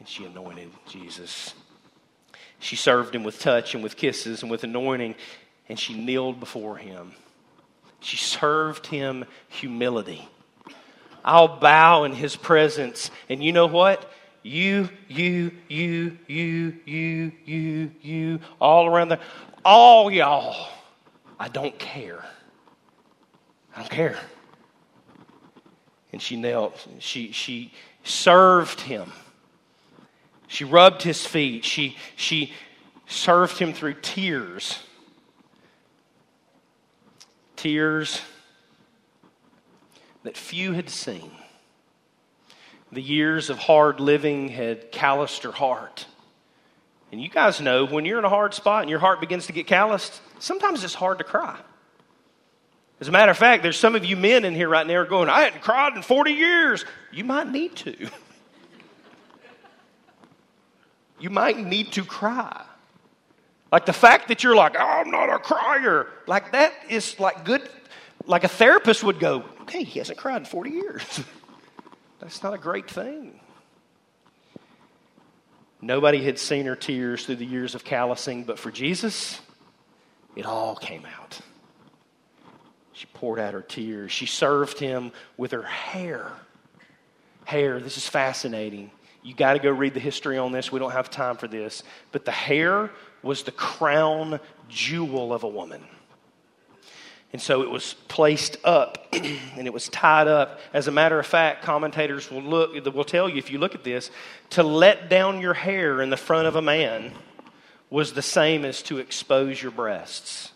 And 0.00 0.08
she 0.08 0.24
anointed 0.24 0.72
Jesus. 0.88 1.54
She 2.60 2.76
served 2.76 3.14
him 3.14 3.24
with 3.24 3.40
touch 3.40 3.74
and 3.74 3.82
with 3.82 3.96
kisses 3.96 4.42
and 4.42 4.50
with 4.50 4.62
anointing, 4.62 5.16
and 5.68 5.78
she 5.78 5.94
kneeled 5.94 6.38
before 6.38 6.76
him. 6.76 7.12
She 8.00 8.16
served 8.16 8.86
him 8.86 9.24
humility. 9.48 10.28
I'll 11.24 11.58
bow 11.58 12.04
in 12.04 12.12
his 12.12 12.36
presence. 12.36 13.10
And 13.28 13.42
you 13.42 13.52
know 13.52 13.66
what? 13.66 14.10
You, 14.42 14.88
you, 15.08 15.52
you, 15.68 16.16
you, 16.26 16.76
you, 16.86 17.32
you, 17.44 17.90
you, 18.00 18.40
all 18.60 18.86
around 18.86 19.08
there. 19.08 19.20
All 19.64 20.10
y'all. 20.10 20.68
I 21.38 21.48
don't 21.48 21.78
care. 21.78 22.24
I 23.74 23.80
don't 23.80 23.90
care. 23.90 24.18
And 26.12 26.20
she 26.20 26.36
knelt. 26.36 26.86
She, 26.98 27.32
she 27.32 27.72
served 28.02 28.80
him. 28.80 29.12
She 30.50 30.64
rubbed 30.64 31.02
his 31.02 31.24
feet. 31.24 31.64
She, 31.64 31.96
she 32.16 32.52
served 33.06 33.58
him 33.58 33.72
through 33.72 33.94
tears. 34.02 34.80
Tears 37.54 38.20
that 40.24 40.36
few 40.36 40.72
had 40.72 40.90
seen. 40.90 41.30
The 42.90 43.00
years 43.00 43.48
of 43.48 43.58
hard 43.58 44.00
living 44.00 44.48
had 44.48 44.90
calloused 44.90 45.44
her 45.44 45.52
heart. 45.52 46.06
And 47.12 47.22
you 47.22 47.28
guys 47.28 47.60
know 47.60 47.86
when 47.86 48.04
you're 48.04 48.18
in 48.18 48.24
a 48.24 48.28
hard 48.28 48.52
spot 48.52 48.82
and 48.82 48.90
your 48.90 48.98
heart 48.98 49.20
begins 49.20 49.46
to 49.46 49.52
get 49.52 49.68
calloused, 49.68 50.20
sometimes 50.40 50.82
it's 50.82 50.94
hard 50.94 51.18
to 51.18 51.24
cry. 51.24 51.60
As 52.98 53.06
a 53.06 53.12
matter 53.12 53.30
of 53.30 53.38
fact, 53.38 53.62
there's 53.62 53.78
some 53.78 53.94
of 53.94 54.04
you 54.04 54.16
men 54.16 54.44
in 54.44 54.56
here 54.56 54.68
right 54.68 54.84
now 54.86 55.04
going, 55.04 55.28
I 55.28 55.42
hadn't 55.42 55.62
cried 55.62 55.94
in 55.94 56.02
40 56.02 56.32
years. 56.32 56.84
You 57.12 57.22
might 57.22 57.48
need 57.48 57.76
to. 57.76 58.08
you 61.20 61.30
might 61.30 61.58
need 61.58 61.92
to 61.92 62.04
cry. 62.04 62.64
Like 63.70 63.86
the 63.86 63.92
fact 63.92 64.28
that 64.28 64.42
you're 64.42 64.56
like, 64.56 64.74
oh, 64.76 64.82
I'm 64.82 65.10
not 65.10 65.28
a 65.28 65.38
crier, 65.38 66.08
like 66.26 66.52
that 66.52 66.72
is 66.88 67.20
like 67.20 67.44
good, 67.44 67.68
like 68.26 68.42
a 68.42 68.48
therapist 68.48 69.04
would 69.04 69.20
go, 69.20 69.44
okay, 69.62 69.84
he 69.84 69.98
hasn't 70.00 70.18
cried 70.18 70.38
in 70.38 70.44
40 70.44 70.70
years. 70.70 71.20
That's 72.20 72.42
not 72.42 72.52
a 72.52 72.58
great 72.58 72.90
thing. 72.90 73.38
Nobody 75.80 76.22
had 76.22 76.38
seen 76.38 76.66
her 76.66 76.76
tears 76.76 77.24
through 77.24 77.36
the 77.36 77.46
years 77.46 77.74
of 77.74 77.84
callousing, 77.84 78.44
but 78.44 78.58
for 78.58 78.70
Jesus, 78.70 79.40
it 80.36 80.44
all 80.44 80.76
came 80.76 81.06
out. 81.06 81.40
She 82.92 83.06
poured 83.14 83.38
out 83.38 83.54
her 83.54 83.62
tears. 83.62 84.12
She 84.12 84.26
served 84.26 84.78
him 84.78 85.12
with 85.38 85.52
her 85.52 85.62
hair. 85.62 86.32
Hair, 87.44 87.80
this 87.80 87.96
is 87.96 88.06
fascinating. 88.06 88.90
You 89.22 89.34
got 89.34 89.54
to 89.54 89.58
go 89.58 89.70
read 89.70 89.94
the 89.94 90.00
history 90.00 90.38
on 90.38 90.52
this. 90.52 90.72
We 90.72 90.78
don't 90.78 90.92
have 90.92 91.10
time 91.10 91.36
for 91.36 91.48
this. 91.48 91.82
But 92.12 92.24
the 92.24 92.30
hair 92.30 92.90
was 93.22 93.42
the 93.42 93.52
crown 93.52 94.40
jewel 94.68 95.32
of 95.32 95.44
a 95.44 95.48
woman. 95.48 95.82
And 97.32 97.40
so 97.40 97.62
it 97.62 97.70
was 97.70 97.94
placed 98.08 98.56
up 98.64 99.08
and 99.12 99.66
it 99.66 99.72
was 99.72 99.88
tied 99.88 100.26
up. 100.26 100.58
As 100.72 100.88
a 100.88 100.90
matter 100.90 101.18
of 101.18 101.26
fact, 101.26 101.62
commentators 101.62 102.30
will 102.30 102.42
look 102.42 102.72
will 102.94 103.04
tell 103.04 103.28
you 103.28 103.36
if 103.36 103.50
you 103.50 103.58
look 103.58 103.74
at 103.74 103.84
this, 103.84 104.10
to 104.50 104.62
let 104.62 105.08
down 105.08 105.40
your 105.40 105.54
hair 105.54 106.02
in 106.02 106.10
the 106.10 106.16
front 106.16 106.48
of 106.48 106.56
a 106.56 106.62
man 106.62 107.12
was 107.88 108.12
the 108.12 108.22
same 108.22 108.64
as 108.64 108.82
to 108.82 108.98
expose 108.98 109.62
your 109.62 109.72
breasts. 109.72 110.52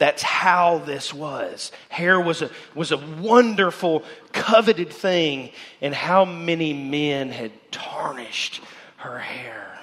That's 0.00 0.22
how 0.22 0.78
this 0.78 1.12
was. 1.12 1.72
Hair 1.90 2.22
was 2.22 2.40
a, 2.40 2.50
was 2.74 2.90
a 2.90 2.96
wonderful, 2.96 4.02
coveted 4.32 4.88
thing, 4.88 5.50
and 5.82 5.94
how 5.94 6.24
many 6.24 6.72
men 6.72 7.28
had 7.28 7.52
tarnished 7.70 8.62
her 8.96 9.18
hair. 9.18 9.78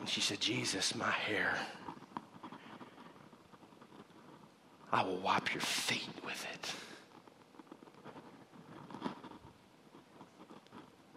And 0.00 0.08
she 0.08 0.20
said, 0.20 0.40
Jesus, 0.40 0.92
my 0.96 1.08
hair, 1.08 1.54
I 4.90 5.04
will 5.04 5.18
wipe 5.18 5.54
your 5.54 5.60
feet 5.60 6.10
with 6.24 6.44
it. 6.52 6.74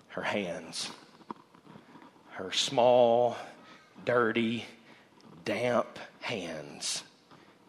Her 0.09 0.21
hands, 0.21 0.91
her 2.33 2.51
small, 2.51 3.35
dirty, 4.05 4.65
damp 5.43 5.97
hands. 6.23 7.03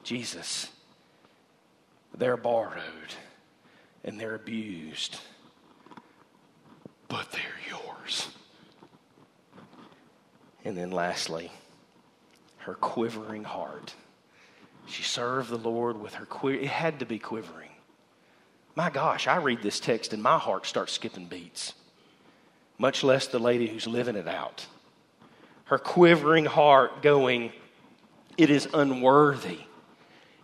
Jesus, 0.05 0.71
they're 2.17 2.37
borrowed 2.37 3.14
and 4.05 4.19
they're 4.21 4.37
abused, 4.37 5.19
but 7.09 7.33
they're 7.33 7.43
yours. 7.69 8.29
And 10.64 10.77
then 10.77 10.93
lastly, 10.93 11.51
her 12.59 12.75
quivering 12.75 13.43
heart. 13.43 13.95
She 14.87 15.03
served 15.03 15.51
the 15.51 15.59
Lord 15.59 16.01
with 16.01 16.14
her 16.14 16.27
quiver. 16.27 16.62
It 16.62 16.69
had 16.69 17.01
to 17.01 17.07
be 17.07 17.19
quivering. 17.19 17.71
My 18.77 18.88
gosh, 18.88 19.27
I 19.27 19.37
read 19.37 19.62
this 19.62 19.81
text 19.81 20.12
and 20.12 20.23
my 20.23 20.38
heart 20.38 20.67
starts 20.67 20.93
skipping 20.93 21.27
beats, 21.27 21.75
much 22.79 23.03
less 23.03 23.27
the 23.27 23.38
lady 23.40 23.67
who's 23.67 23.87
living 23.87 24.17
it 24.17 24.29
out. 24.29 24.67
Her 25.64 25.79
quivering 25.79 26.45
heart 26.45 27.03
going, 27.03 27.53
it 28.37 28.51
is 28.51 28.68
unworthy. 28.73 29.59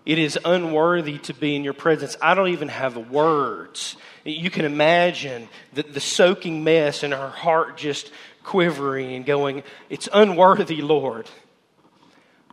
It 0.06 0.18
is 0.18 0.38
unworthy 0.44 1.18
to 1.18 1.34
be 1.34 1.56
in 1.56 1.64
your 1.64 1.74
presence. 1.74 2.16
I 2.22 2.34
don't 2.34 2.48
even 2.48 2.68
have 2.68 2.96
words. 3.10 3.96
You 4.24 4.50
can 4.50 4.64
imagine 4.64 5.48
the, 5.72 5.82
the 5.82 6.00
soaking 6.00 6.64
mess 6.64 7.02
and 7.02 7.12
her 7.12 7.28
heart 7.28 7.76
just 7.76 8.10
quivering 8.42 9.12
and 9.14 9.26
going, 9.26 9.62
It's 9.88 10.08
unworthy, 10.12 10.82
Lord, 10.82 11.28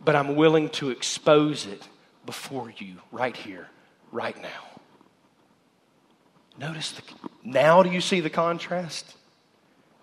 but 0.04 0.14
I'm 0.14 0.36
willing 0.36 0.68
to 0.70 0.90
expose 0.90 1.66
it 1.66 1.88
before 2.26 2.72
you 2.76 2.96
right 3.10 3.36
here, 3.36 3.68
right 4.12 4.40
now. 4.40 4.80
Notice 6.58 6.92
the, 6.92 7.02
now 7.44 7.82
do 7.82 7.90
you 7.90 8.00
see 8.00 8.20
the 8.20 8.30
contrast? 8.30 9.14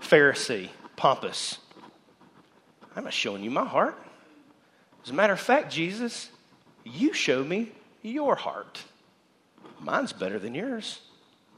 Pharisee, 0.01 0.69
pompous. 0.95 1.59
I'm 2.95 3.03
not 3.03 3.13
showing 3.13 3.43
you 3.43 3.51
my 3.51 3.65
heart. 3.65 4.01
As 5.05 5.11
a 5.11 5.13
matter 5.13 5.33
of 5.33 5.39
fact, 5.39 5.71
Jesus, 5.71 6.29
you 6.83 7.13
show 7.13 7.43
me 7.43 7.71
your 8.01 8.35
heart. 8.35 8.83
Mine's 9.79 10.11
better 10.11 10.39
than 10.39 10.55
yours. 10.55 10.99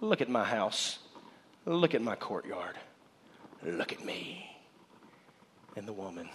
Look 0.02 0.20
at 0.20 0.28
my 0.28 0.44
house. 0.44 1.00
Look 1.66 1.96
at 1.96 2.02
my 2.02 2.16
courtyard. 2.16 2.76
Look 3.64 3.94
at 3.94 4.04
me. 4.04 4.46
And 5.78 5.88
the 5.88 5.94
woman. 5.94 6.30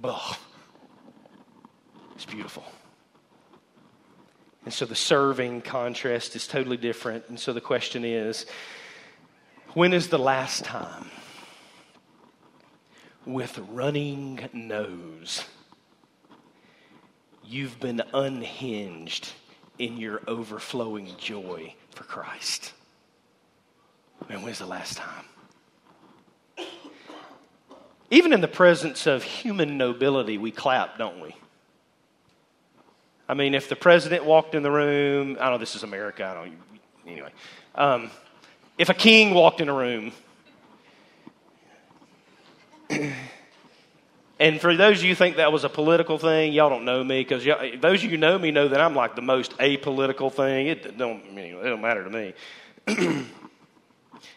Bah. 0.00 0.36
It's 2.16 2.24
beautiful. 2.24 2.64
And 4.64 4.74
so 4.74 4.84
the 4.84 4.96
serving 4.96 5.62
contrast 5.62 6.34
is 6.34 6.48
totally 6.48 6.76
different. 6.76 7.26
And 7.28 7.38
so 7.38 7.52
the 7.52 7.60
question 7.60 8.04
is 8.04 8.46
when 9.74 9.92
is 9.92 10.08
the 10.08 10.18
last 10.18 10.64
time 10.64 11.08
with 13.26 13.58
running 13.70 14.48
nose. 14.52 15.44
You've 17.44 17.78
been 17.80 18.02
unhinged 18.14 19.32
in 19.78 19.98
your 19.98 20.22
overflowing 20.26 21.12
joy 21.18 21.74
for 21.90 22.04
Christ. 22.04 22.72
Man, 24.28 24.42
when's 24.42 24.58
the 24.58 24.66
last 24.66 24.96
time? 24.96 25.24
Even 28.10 28.32
in 28.32 28.40
the 28.40 28.48
presence 28.48 29.06
of 29.06 29.22
human 29.24 29.76
nobility, 29.76 30.38
we 30.38 30.52
clap, 30.52 30.96
don't 30.96 31.20
we? 31.20 31.34
I 33.28 33.34
mean, 33.34 33.54
if 33.54 33.68
the 33.68 33.76
president 33.76 34.24
walked 34.24 34.54
in 34.54 34.62
the 34.62 34.70
room, 34.70 35.36
I 35.40 35.50
know 35.50 35.58
this 35.58 35.74
is 35.74 35.82
America, 35.82 36.24
I 36.24 36.34
don't, 36.34 36.58
anyway. 37.06 37.30
Um, 37.74 38.10
if 38.78 38.88
a 38.88 38.94
king 38.94 39.34
walked 39.34 39.60
in 39.60 39.68
a 39.68 39.74
room, 39.74 40.12
and 44.40 44.60
for 44.60 44.76
those 44.76 44.98
of 44.98 45.04
you 45.04 45.14
think 45.14 45.36
that 45.36 45.52
was 45.52 45.64
a 45.64 45.68
political 45.68 46.18
thing, 46.18 46.52
y'all 46.52 46.70
don't 46.70 46.84
know 46.84 47.02
me 47.02 47.20
because 47.20 47.44
those 47.80 48.04
of 48.04 48.10
you 48.10 48.16
know 48.16 48.38
me 48.38 48.50
know 48.50 48.68
that 48.68 48.80
I'm 48.80 48.94
like 48.94 49.16
the 49.16 49.22
most 49.22 49.56
apolitical 49.58 50.32
thing. 50.32 50.68
It 50.68 50.98
don't, 50.98 51.22
it 51.36 51.64
don't 51.64 51.82
matter 51.82 52.04
to 52.04 52.10
me. 52.10 52.34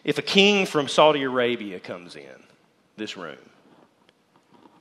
if 0.04 0.18
a 0.18 0.22
king 0.22 0.66
from 0.66 0.88
Saudi 0.88 1.22
Arabia 1.22 1.80
comes 1.80 2.16
in 2.16 2.42
this 2.96 3.16
room, 3.16 3.38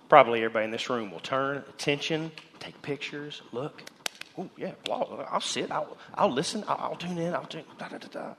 Probably 0.09 0.39
everybody 0.39 0.65
in 0.65 0.71
this 0.71 0.89
room 0.89 1.11
will 1.11 1.19
turn 1.19 1.57
attention, 1.69 2.31
take 2.59 2.81
pictures, 2.81 3.43
look. 3.51 3.83
Oh, 4.39 4.49
yeah, 4.57 4.71
well, 4.87 5.27
I'll 5.29 5.39
sit, 5.39 5.71
I'll, 5.71 5.97
I'll 6.15 6.31
listen, 6.31 6.63
I'll, 6.67 6.77
I'll 6.79 6.95
tune 6.95 7.19
in, 7.19 7.35
I'll 7.35 7.45
tune, 7.45 7.63
da, 7.77 7.89
da, 7.89 7.99
da, 7.99 8.07
da. 8.07 8.33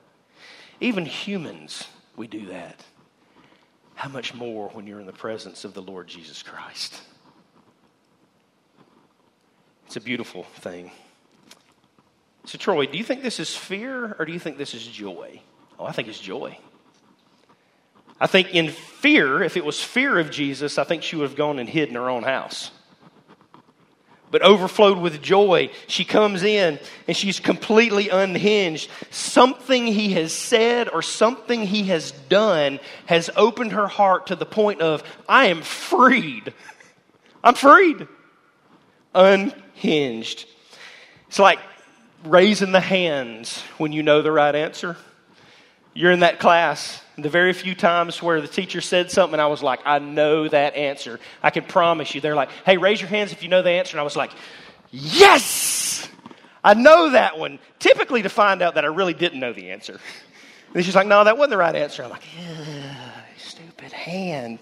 Even 0.80 1.06
humans, 1.06 1.84
we 2.16 2.26
do 2.26 2.46
that. 2.46 2.84
How 4.00 4.08
much 4.08 4.32
more 4.32 4.70
when 4.70 4.86
you're 4.86 4.98
in 4.98 5.04
the 5.04 5.12
presence 5.12 5.66
of 5.66 5.74
the 5.74 5.82
Lord 5.82 6.08
Jesus 6.08 6.42
Christ? 6.42 7.02
It's 9.84 9.96
a 9.96 10.00
beautiful 10.00 10.44
thing. 10.44 10.90
So, 12.46 12.56
Troy, 12.56 12.86
do 12.86 12.96
you 12.96 13.04
think 13.04 13.22
this 13.22 13.38
is 13.38 13.54
fear 13.54 14.16
or 14.18 14.24
do 14.24 14.32
you 14.32 14.38
think 14.38 14.56
this 14.56 14.72
is 14.72 14.86
joy? 14.86 15.42
Oh, 15.78 15.84
I 15.84 15.92
think 15.92 16.08
it's 16.08 16.18
joy. 16.18 16.56
I 18.18 18.26
think 18.26 18.54
in 18.54 18.70
fear, 18.70 19.42
if 19.42 19.58
it 19.58 19.66
was 19.66 19.78
fear 19.78 20.18
of 20.18 20.30
Jesus, 20.30 20.78
I 20.78 20.84
think 20.84 21.02
she 21.02 21.16
would 21.16 21.28
have 21.28 21.36
gone 21.36 21.58
and 21.58 21.68
hid 21.68 21.90
in 21.90 21.94
her 21.96 22.08
own 22.08 22.22
house. 22.22 22.70
But 24.30 24.42
overflowed 24.42 24.98
with 24.98 25.20
joy, 25.20 25.70
she 25.88 26.04
comes 26.04 26.44
in 26.44 26.78
and 27.08 27.16
she's 27.16 27.40
completely 27.40 28.10
unhinged. 28.10 28.88
Something 29.10 29.88
he 29.88 30.12
has 30.12 30.32
said 30.32 30.88
or 30.88 31.02
something 31.02 31.66
he 31.66 31.84
has 31.84 32.12
done 32.12 32.78
has 33.06 33.28
opened 33.34 33.72
her 33.72 33.88
heart 33.88 34.28
to 34.28 34.36
the 34.36 34.46
point 34.46 34.80
of, 34.82 35.02
I 35.28 35.46
am 35.46 35.62
freed. 35.62 36.54
I'm 37.42 37.54
freed. 37.54 38.06
Unhinged. 39.14 40.46
It's 41.26 41.38
like 41.40 41.58
raising 42.24 42.70
the 42.70 42.80
hands 42.80 43.60
when 43.78 43.92
you 43.92 44.02
know 44.04 44.22
the 44.22 44.32
right 44.32 44.54
answer. 44.54 44.96
You're 45.94 46.12
in 46.12 46.20
that 46.20 46.38
class 46.38 47.02
the 47.22 47.28
very 47.28 47.52
few 47.52 47.74
times 47.74 48.22
where 48.22 48.40
the 48.40 48.48
teacher 48.48 48.80
said 48.80 49.10
something, 49.10 49.38
I 49.38 49.46
was 49.46 49.62
like, 49.62 49.80
I 49.84 49.98
know 49.98 50.48
that 50.48 50.74
answer. 50.74 51.20
I 51.42 51.50
can 51.50 51.64
promise 51.64 52.14
you. 52.14 52.20
They're 52.20 52.34
like, 52.34 52.50
hey, 52.64 52.76
raise 52.76 53.00
your 53.00 53.10
hands 53.10 53.32
if 53.32 53.42
you 53.42 53.48
know 53.48 53.62
the 53.62 53.70
answer. 53.70 53.96
And 53.96 54.00
I 54.00 54.04
was 54.04 54.16
like, 54.16 54.30
yes, 54.90 56.08
I 56.62 56.74
know 56.74 57.10
that 57.10 57.38
one. 57.38 57.58
Typically 57.78 58.22
to 58.22 58.28
find 58.28 58.62
out 58.62 58.74
that 58.74 58.84
I 58.84 58.88
really 58.88 59.14
didn't 59.14 59.40
know 59.40 59.52
the 59.52 59.70
answer. 59.70 60.00
And 60.74 60.84
she's 60.84 60.94
like, 60.94 61.06
no, 61.06 61.24
that 61.24 61.36
wasn't 61.36 61.50
the 61.50 61.56
right 61.56 61.74
answer. 61.74 62.04
I'm 62.04 62.10
like, 62.10 62.22
stupid 63.36 63.92
hand. 63.92 64.60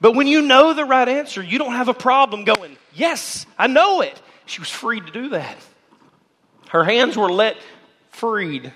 But 0.00 0.14
when 0.14 0.26
you 0.26 0.42
know 0.42 0.74
the 0.74 0.84
right 0.84 1.08
answer, 1.08 1.42
you 1.42 1.58
don't 1.58 1.72
have 1.72 1.88
a 1.88 1.94
problem 1.94 2.44
going, 2.44 2.76
yes, 2.94 3.46
I 3.58 3.66
know 3.66 4.00
it. 4.00 4.20
She 4.46 4.60
was 4.60 4.70
free 4.70 5.00
to 5.00 5.10
do 5.10 5.30
that. 5.30 5.56
Her 6.68 6.84
hands 6.84 7.16
were 7.16 7.30
let 7.30 7.56
freed 8.10 8.72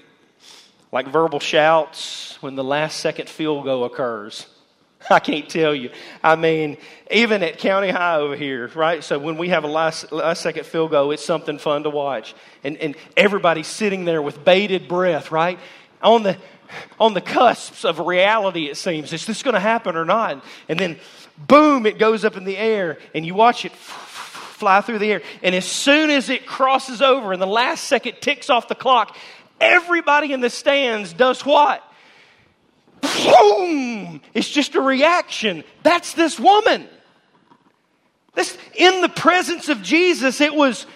like 0.97 1.09
verbal 1.09 1.41
shouts 1.41 2.39
when 2.41 2.55
the 2.55 2.65
last 2.65 3.01
second 3.01 3.29
field 3.29 3.67
goal 3.67 3.85
occurs. 3.85 4.47
I 5.11 5.19
can't 5.19 5.47
tell 5.47 5.75
you. 5.75 5.91
I 6.25 6.37
mean, 6.37 6.79
even 7.11 7.43
at 7.43 7.59
County 7.59 7.91
High 7.91 8.17
over 8.17 8.35
here, 8.35 8.69
right? 8.75 9.05
So 9.05 9.19
when 9.19 9.37
we 9.37 9.51
have 9.51 9.65
a 9.65 9.67
last, 9.67 10.11
last 10.11 10.41
second 10.41 10.65
field 10.65 10.93
goal, 10.93 11.11
it's 11.11 11.23
something 11.23 11.59
fun 11.59 11.83
to 11.83 11.91
watch. 11.91 12.35
And, 12.65 12.79
and 12.79 12.97
everybody's 13.15 13.67
sitting 13.67 14.07
there 14.07 14.23
with 14.23 14.43
bated 14.43 14.89
breath, 14.89 15.31
right? 15.31 15.59
On 16.01 16.23
the, 16.23 16.39
on 16.99 17.13
the 17.13 17.21
cusps 17.21 17.85
of 17.85 17.99
reality, 17.99 18.65
it 18.65 18.79
seems. 18.79 19.13
Is 19.13 19.27
this 19.27 19.43
going 19.43 19.53
to 19.53 19.61
happen 19.61 19.97
or 19.97 20.07
not? 20.07 20.43
And 20.67 20.81
then, 20.81 20.99
boom, 21.37 21.85
it 21.85 21.99
goes 21.99 22.25
up 22.25 22.39
in 22.39 22.45
the 22.45 22.57
air, 22.57 22.97
and 23.15 23.27
you 23.27 23.35
watch 23.35 23.67
it 23.67 23.73
fly 24.57 24.81
through 24.81 24.99
the 24.99 25.13
air. 25.13 25.23
And 25.43 25.55
as 25.55 25.67
soon 25.67 26.09
as 26.09 26.31
it 26.31 26.47
crosses 26.47 27.03
over 27.03 27.33
and 27.35 27.43
the 27.43 27.47
last 27.47 27.85
second 27.85 28.17
ticks 28.23 28.49
off 28.49 28.69
the 28.69 28.75
clock, 28.75 29.15
Everybody 29.61 30.33
in 30.33 30.41
the 30.41 30.51
stands 30.51 31.13
does 31.13 31.45
what? 31.45 31.83
Boom! 33.01 34.21
It's 34.35 34.49
just 34.49 34.75
a 34.75 34.81
reaction. 34.81 35.65
That's 35.83 36.15
this 36.15 36.39
woman. 36.39 36.89
This, 38.35 38.57
in 38.75 39.01
the 39.01 39.09
presence 39.09 39.69
of 39.69 39.83
Jesus, 39.83 40.41
it 40.41 40.55
was, 40.55 40.87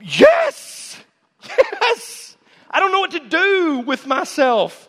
yes, 0.00 0.96
yes. 1.48 2.36
I 2.70 2.78
don't 2.78 2.92
know 2.92 3.00
what 3.00 3.12
to 3.12 3.20
do 3.20 3.78
with 3.80 4.06
myself. 4.06 4.88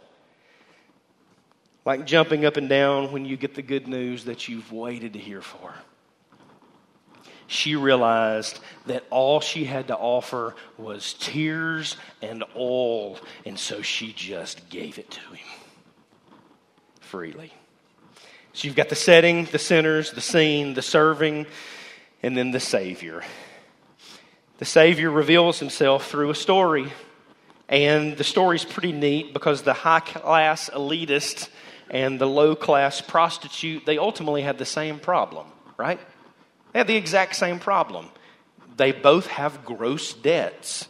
Like 1.86 2.06
jumping 2.06 2.46
up 2.46 2.58
and 2.58 2.68
down 2.68 3.12
when 3.12 3.26
you 3.26 3.38
get 3.38 3.56
the 3.56 3.62
good 3.62 3.88
news 3.88 4.26
that 4.26 4.48
you've 4.48 4.72
waited 4.72 5.14
to 5.14 5.20
hear 5.20 5.42
for 5.42 5.74
she 7.48 7.76
realized 7.76 8.60
that 8.86 9.04
all 9.10 9.40
she 9.40 9.66
had 9.66 9.88
to 9.88 9.96
offer 9.96 10.56
was 10.78 11.14
tears 11.14 11.98
and 12.22 12.44
oil, 12.56 13.18
and 13.46 13.58
so 13.58 13.82
she 13.82 14.14
just 14.14 14.70
gave 14.70 15.00
it 15.00 15.10
to 15.12 15.22
him 15.22 15.48
freely. 17.00 17.54
So 18.54 18.68
you've 18.68 18.76
got 18.76 18.90
the 18.90 18.96
setting, 18.96 19.46
the 19.46 19.60
sinners, 19.60 20.12
the 20.12 20.22
scene, 20.22 20.74
the 20.74 20.82
serving, 20.82 21.46
and 22.22 22.38
then 22.38 22.52
the 22.52 22.60
Savior. 22.60 23.24
The 24.58 24.66
Savior 24.66 25.12
reveals 25.12 25.60
himself 25.60 26.10
through 26.10 26.32
a 26.32 26.36
story. 26.36 26.92
And 27.70 28.16
the 28.18 28.24
story's 28.24 28.64
pretty 28.64 28.94
neat 28.94 29.34
because 29.34 29.62
the 29.62 29.74
high 29.74 30.00
class 30.00 30.70
elitist 30.70 31.50
and 31.90 32.20
the 32.20 32.26
low 32.26 32.56
class 32.56 33.02
prostitute, 33.02 33.86
they 33.86 33.98
ultimately 33.98 34.42
had 34.42 34.58
the 34.58 34.66
same 34.66 35.00
problem, 35.00 35.48
right? 35.78 36.00
They 36.74 36.80
have 36.80 36.88
the 36.88 36.96
exact 36.96 37.36
same 37.36 37.60
problem. 37.60 38.10
They 38.76 38.92
both 38.92 39.28
have 39.28 39.66
gross 39.66 40.14
debts. 40.14 40.88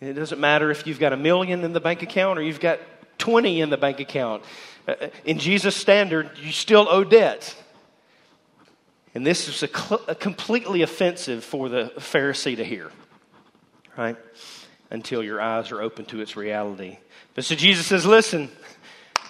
It 0.00 0.12
doesn't 0.12 0.40
matter 0.40 0.70
if 0.70 0.86
you've 0.86 0.98
got 0.98 1.12
a 1.12 1.16
million 1.16 1.64
in 1.64 1.72
the 1.72 1.80
bank 1.80 2.02
account 2.02 2.38
or 2.38 2.42
you've 2.42 2.60
got 2.60 2.80
20 3.18 3.60
in 3.60 3.70
the 3.70 3.78
bank 3.78 4.00
account. 4.00 4.44
Uh, 4.86 4.94
uh, 5.00 5.08
in 5.24 5.38
Jesus' 5.38 5.74
standard, 5.74 6.30
you 6.38 6.52
still 6.52 6.86
owe 6.90 7.04
debt. 7.04 7.54
And 9.14 9.26
this 9.26 9.48
is 9.48 9.62
a, 9.62 9.68
cl- 9.68 10.04
a 10.08 10.14
completely 10.14 10.82
offensive 10.82 11.42
for 11.42 11.70
the 11.70 11.92
Pharisee 11.96 12.56
to 12.56 12.64
hear, 12.64 12.90
right? 13.96 14.16
Until 14.90 15.22
your 15.22 15.40
eyes 15.40 15.72
are 15.72 15.80
open 15.80 16.04
to 16.06 16.20
its 16.20 16.36
reality. 16.36 16.98
But 17.34 17.44
so 17.44 17.54
Jesus 17.54 17.86
says, 17.86 18.04
listen, 18.04 18.50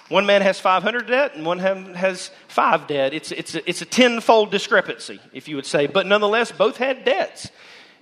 one 0.09 0.27
man 0.27 0.43
has 0.43 0.61
500 0.61 1.07
debt 1.07 1.35
and 1.35 1.45
one 1.45 1.59
has 1.59 2.31
five 2.49 2.87
debt. 2.87 3.13
It's, 3.13 3.33
it's, 3.33 3.55
a, 3.55 3.69
it's 3.69 3.83
a 3.83 3.85
tenfold 3.85 4.51
discrepancy, 4.51 5.21
if 5.33 5.49
you 5.49 5.57
would 5.57 5.67
say. 5.67 5.87
But 5.87 6.07
nonetheless, 6.07 6.53
both 6.53 6.77
had 6.77 7.05
debts. 7.05 7.51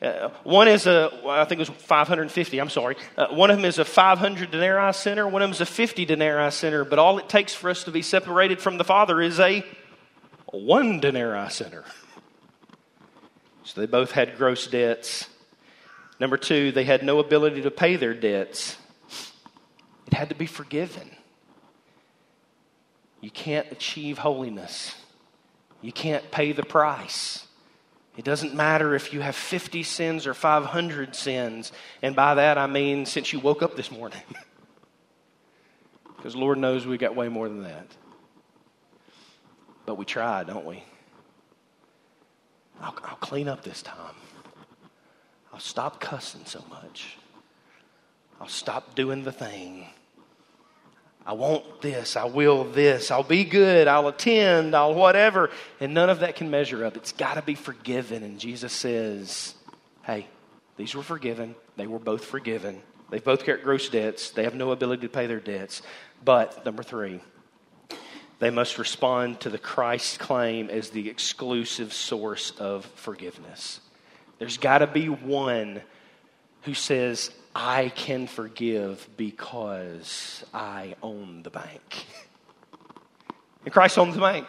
Uh, 0.03 0.29
one 0.43 0.69
is 0.69 0.87
a, 0.87 1.11
I 1.27 1.45
think 1.47 1.61
it 1.61 1.69
was 1.69 1.83
550, 1.83 2.59
I'm 2.59 2.69
sorry. 2.69 2.97
Uh, 3.17 3.29
one 3.29 3.51
of 3.51 3.57
them 3.57 3.65
is 3.65 3.79
a 3.79 3.85
500 3.87 4.51
denarii 4.51 4.93
sinner, 4.93 5.27
one 5.27 5.41
of 5.41 5.49
them 5.49 5.55
is 5.55 5.63
a 5.63 5.67
50 5.67 6.05
denarii 6.05 6.51
sinner. 6.51 6.85
But 6.85 6.99
all 6.99 7.19
it 7.19 7.29
takes 7.29 7.55
for 7.55 7.71
us 7.71 7.85
to 7.85 7.91
be 7.91 8.03
separated 8.03 8.61
from 8.61 8.77
the 8.77 8.85
Father 8.85 9.21
is 9.23 9.41
a 9.41 9.65
one 10.47 11.01
denarii 11.01 11.49
sinner. 11.49 11.85
So 13.63 13.81
they 13.81 13.87
both 13.87 14.11
had 14.11 14.37
gross 14.37 14.67
debts. 14.67 15.27
Number 16.21 16.37
two, 16.37 16.71
they 16.71 16.85
had 16.85 17.03
no 17.03 17.19
ability 17.19 17.63
to 17.63 17.71
pay 17.71 17.97
their 17.97 18.15
debts, 18.15 18.77
it 20.07 20.13
had 20.13 20.29
to 20.29 20.35
be 20.35 20.47
forgiven. 20.47 21.14
You 23.25 23.31
can't 23.31 23.73
achieve 23.73 24.19
holiness. 24.19 24.95
You 25.81 25.93
can't 25.93 26.31
pay 26.31 26.53
the 26.53 26.63
price. 26.63 27.47
It 28.19 28.25
doesn't 28.27 28.55
matter 28.55 28.95
if 28.95 29.15
you 29.15 29.23
have 29.23 29.35
50 29.35 29.83
sins 29.83 30.27
or 30.27 30.35
500 30.35 31.17
sins. 31.17 31.73
And 32.03 32.15
by 32.15 32.35
that, 32.35 32.59
I 32.59 32.67
mean 32.67 33.07
since 33.07 33.33
you 33.33 33.41
woke 33.41 33.63
up 33.63 33.77
this 33.77 33.91
morning. 33.91 34.21
because 36.17 36.37
Lord 36.37 36.59
knows 36.59 36.87
we 36.87 36.99
got 36.99 37.17
way 37.17 37.31
more 37.31 37.49
than 37.49 37.63
that. 37.63 37.87
But 39.87 39.95
we 39.95 40.05
try, 40.05 40.45
don't 40.45 40.67
we? 40.67 40.85
I'll, 42.83 42.95
I'll 43.05 43.17
clean 43.17 43.49
up 43.49 43.63
this 43.63 43.81
time. 43.81 44.17
I'll 45.51 45.61
stop 45.61 45.99
cussing 45.99 46.45
so 46.45 46.63
much. 46.69 47.17
I'll 48.39 48.49
stop 48.49 48.95
doing 48.95 49.25
the 49.25 49.33
thing. 49.33 49.87
I 51.27 51.33
want 51.33 51.81
this, 51.81 52.17
I 52.17 52.25
will 52.25 52.65
this, 52.65 53.11
I'll 53.11 53.23
be 53.23 53.45
good, 53.45 53.89
I'll 53.89 54.09
attend, 54.09 54.75
I'll 54.75 54.95
whatever. 54.95 55.51
And 55.81 55.95
none 55.95 56.11
of 56.11 56.21
that 56.21 56.37
can 56.37 56.51
measure 56.51 56.85
up. 56.85 56.97
It's 56.97 57.13
got 57.13 57.35
to 57.35 57.43
be 57.43 57.55
forgiven. 57.55 58.23
And 58.23 58.39
Jesus 58.39 58.75
says, 58.75 59.55
hey, 60.03 60.27
these 60.77 60.95
were 60.95 61.03
forgiven. 61.03 61.55
They 61.77 61.87
were 61.87 61.99
both 61.99 62.25
forgiven. 62.27 62.83
They've 63.11 63.25
both 63.25 63.47
got 63.47 63.63
gross 63.63 63.89
debts. 63.89 64.31
They 64.31 64.45
have 64.45 64.55
no 64.55 64.73
ability 64.73 65.03
to 65.03 65.09
pay 65.09 65.27
their 65.27 65.41
debts. 65.41 65.81
But, 66.25 66.65
number 66.65 66.83
three, 66.83 67.21
they 68.39 68.51
must 68.51 68.79
respond 68.79 69.41
to 69.41 69.51
the 69.51 69.59
Christ 69.59 70.19
claim 70.19 70.69
as 70.69 70.91
the 70.91 71.09
exclusive 71.09 71.95
source 71.95 72.51
of 72.59 72.85
forgiveness. 72.97 73.81
There's 74.39 74.59
got 74.59 74.79
to 74.79 74.87
be 74.87 75.09
one 75.09 75.81
who 76.63 76.75
says, 76.75 77.31
I 77.55 77.91
can 77.91 78.27
forgive 78.27 79.09
because 79.17 80.45
I 80.53 80.97
own 81.03 81.43
the 81.43 81.51
bank. 81.51 82.07
And 83.65 83.73
Christ 83.73 83.97
owns 83.97 84.15
the 84.15 84.21
bank. 84.21 84.49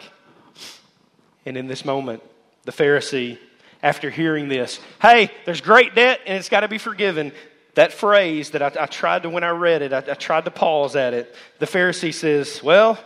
And 1.44 1.56
in 1.56 1.68
this 1.68 1.84
moment, 1.84 2.22
the 2.64 2.72
Pharisee, 2.72 3.38
after 3.82 4.10
hearing 4.10 4.48
this, 4.48 4.80
hey, 5.00 5.30
there's 5.44 5.60
great 5.60 5.94
debt 5.94 6.20
and 6.26 6.36
it's 6.36 6.48
got 6.48 6.60
to 6.60 6.68
be 6.68 6.78
forgiven. 6.78 7.32
That 7.74 7.92
phrase 7.92 8.50
that 8.50 8.62
I, 8.62 8.72
I, 8.84 8.86
tried 8.86 9.22
to, 9.22 9.30
when 9.30 9.44
I 9.44 9.50
read 9.50 9.82
it, 9.82 9.92
I, 9.92 9.98
I 9.98 10.14
tried 10.14 10.46
to 10.46 10.50
pause 10.50 10.96
at 10.96 11.14
it. 11.14 11.34
The 11.60 11.66
Pharisee 11.66 12.12
says, 12.12 12.62
Well, 12.62 12.98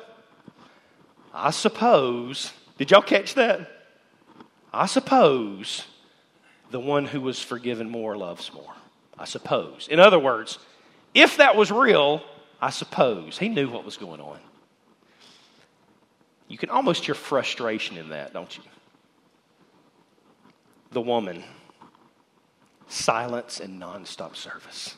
I 1.35 1.51
suppose. 1.51 2.53
Did 2.79 2.91
y'all 2.91 3.03
catch 3.03 3.35
that? 3.35 3.71
I 4.73 4.87
suppose 4.87 5.85
the 6.71 6.81
one 6.81 7.05
who 7.05 7.21
was 7.21 7.43
forgiven 7.43 7.91
more 7.91 8.17
loves 8.17 8.53
more. 8.55 8.73
I 9.18 9.25
suppose. 9.25 9.88
In 9.90 10.01
other 10.01 10.18
words, 10.18 10.59
if 11.14 11.37
that 11.38 11.57
was 11.57 11.70
real, 11.70 12.23
I 12.61 12.70
suppose 12.70 13.38
he 13.38 13.49
knew 13.49 13.68
what 13.68 13.85
was 13.85 13.96
going 13.96 14.20
on. 14.20 14.38
You 16.49 16.59
can 16.59 16.70
almost 16.70 17.05
hear 17.05 17.14
frustration 17.14 17.96
in 17.96 18.09
that, 18.11 18.33
don't 18.33 18.57
you? 18.57 18.62
The 20.90 21.01
woman, 21.01 21.44
silence 22.88 23.61
and 23.61 23.81
nonstop 23.81 24.35
service. 24.35 24.96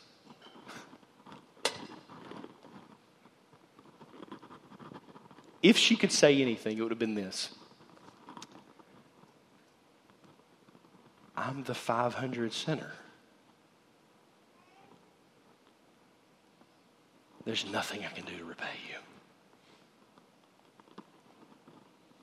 If 5.63 5.77
she 5.77 5.95
could 5.95 6.11
say 6.11 6.41
anything, 6.43 6.79
it 6.79 6.83
would 6.83 6.91
have 6.91 6.99
been 6.99 7.15
this 7.15 7.51
I'm 11.37 11.63
the 11.65 11.75
500 11.75 12.53
sinner. 12.53 12.93
There's 17.45 17.67
nothing 17.71 18.05
I 18.05 18.09
can 18.09 18.25
do 18.25 18.37
to 18.39 18.45
repay 18.45 18.67
you. 18.89 18.97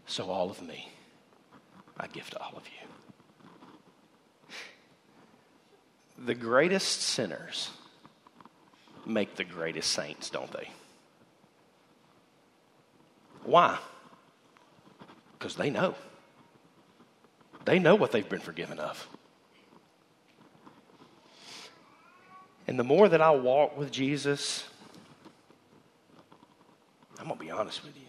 So, 0.05 0.29
all 0.29 0.49
of 0.49 0.61
me, 0.61 0.89
I 1.97 2.07
give 2.07 2.29
to 2.31 2.39
all 2.41 2.53
of 2.55 2.63
you. 2.65 2.87
The 6.25 6.35
greatest 6.35 7.01
sinners 7.01 7.69
make 9.05 9.35
the 9.35 9.43
greatest 9.43 9.91
saints, 9.91 10.29
don't 10.29 10.51
they? 10.51 10.69
Why? 13.43 13.77
Because 15.37 15.55
they 15.55 15.69
know. 15.69 15.95
They 17.65 17.79
know 17.79 17.95
what 17.95 18.11
they've 18.11 18.27
been 18.27 18.39
forgiven 18.39 18.79
of. 18.79 19.07
And 22.67 22.77
the 22.77 22.83
more 22.83 23.09
that 23.09 23.21
I 23.21 23.31
walk 23.31 23.77
with 23.77 23.91
Jesus, 23.91 24.68
I'm 27.19 27.25
going 27.25 27.37
to 27.37 27.45
be 27.45 27.51
honest 27.51 27.83
with 27.83 27.95
you, 27.95 28.07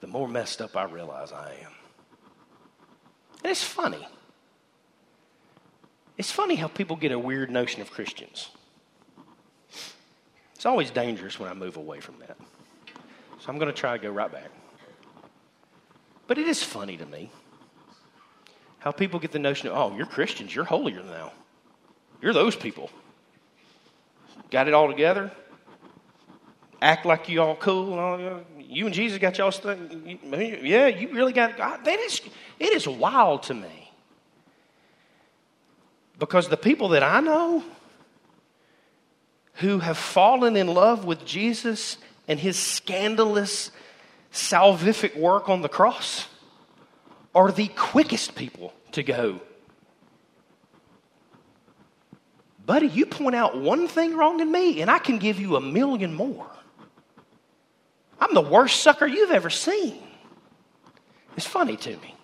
the 0.00 0.06
more 0.06 0.28
messed 0.28 0.60
up 0.60 0.76
I 0.76 0.84
realize 0.84 1.32
I 1.32 1.52
am. 1.62 1.72
And 3.42 3.50
it's 3.50 3.64
funny. 3.64 4.06
It's 6.18 6.30
funny 6.30 6.56
how 6.56 6.68
people 6.68 6.96
get 6.96 7.12
a 7.12 7.18
weird 7.18 7.50
notion 7.50 7.80
of 7.80 7.90
Christians. 7.90 8.50
It's 10.54 10.66
always 10.66 10.90
dangerous 10.90 11.40
when 11.40 11.48
I 11.48 11.54
move 11.54 11.78
away 11.78 12.00
from 12.00 12.16
that. 12.18 12.36
So 13.38 13.48
I'm 13.48 13.58
going 13.58 13.72
to 13.72 13.78
try 13.78 13.96
to 13.96 14.02
go 14.02 14.10
right 14.10 14.30
back. 14.30 14.50
But 16.26 16.36
it 16.36 16.46
is 16.46 16.62
funny 16.62 16.98
to 16.98 17.06
me 17.06 17.30
how 18.78 18.92
people 18.92 19.18
get 19.18 19.32
the 19.32 19.38
notion 19.38 19.68
of, 19.68 19.76
oh, 19.76 19.96
you're 19.96 20.06
Christians, 20.06 20.54
you're 20.54 20.64
holier 20.64 21.02
now. 21.02 21.32
You're 22.20 22.34
those 22.34 22.56
people. 22.56 22.90
Got 24.50 24.68
it 24.68 24.74
all 24.74 24.88
together? 24.88 25.30
Act 26.82 27.04
like 27.04 27.28
you 27.28 27.42
all 27.42 27.56
cool. 27.56 28.42
You 28.58 28.86
and 28.86 28.94
Jesus 28.94 29.18
got 29.18 29.36
y'all 29.36 29.52
stuff. 29.52 29.78
Yeah, 30.32 30.86
you 30.86 31.12
really 31.12 31.32
got 31.32 31.56
God. 31.56 31.84
That 31.84 31.98
is, 31.98 32.20
it 32.58 32.72
is 32.72 32.88
wild 32.88 33.42
to 33.44 33.54
me. 33.54 33.92
Because 36.18 36.48
the 36.48 36.56
people 36.56 36.90
that 36.90 37.02
I 37.02 37.20
know 37.20 37.64
who 39.54 39.78
have 39.78 39.98
fallen 39.98 40.56
in 40.56 40.68
love 40.68 41.04
with 41.04 41.26
Jesus 41.26 41.98
and 42.26 42.40
his 42.40 42.58
scandalous 42.58 43.70
salvific 44.32 45.16
work 45.16 45.48
on 45.48 45.60
the 45.60 45.68
cross 45.68 46.28
are 47.34 47.52
the 47.52 47.68
quickest 47.68 48.34
people 48.34 48.72
to 48.92 49.02
go. 49.02 49.40
Buddy, 52.64 52.86
you 52.86 53.06
point 53.06 53.34
out 53.34 53.58
one 53.58 53.88
thing 53.88 54.16
wrong 54.16 54.40
in 54.40 54.50
me, 54.50 54.80
and 54.80 54.90
I 54.90 54.98
can 54.98 55.18
give 55.18 55.40
you 55.40 55.56
a 55.56 55.60
million 55.60 56.14
more. 56.14 56.46
I'm 58.20 58.34
the 58.34 58.40
worst 58.40 58.82
sucker 58.82 59.06
you've 59.06 59.30
ever 59.30 59.50
seen. 59.50 60.02
It's 61.36 61.46
funny 61.46 61.76
to 61.78 61.90
me. 61.90 62.14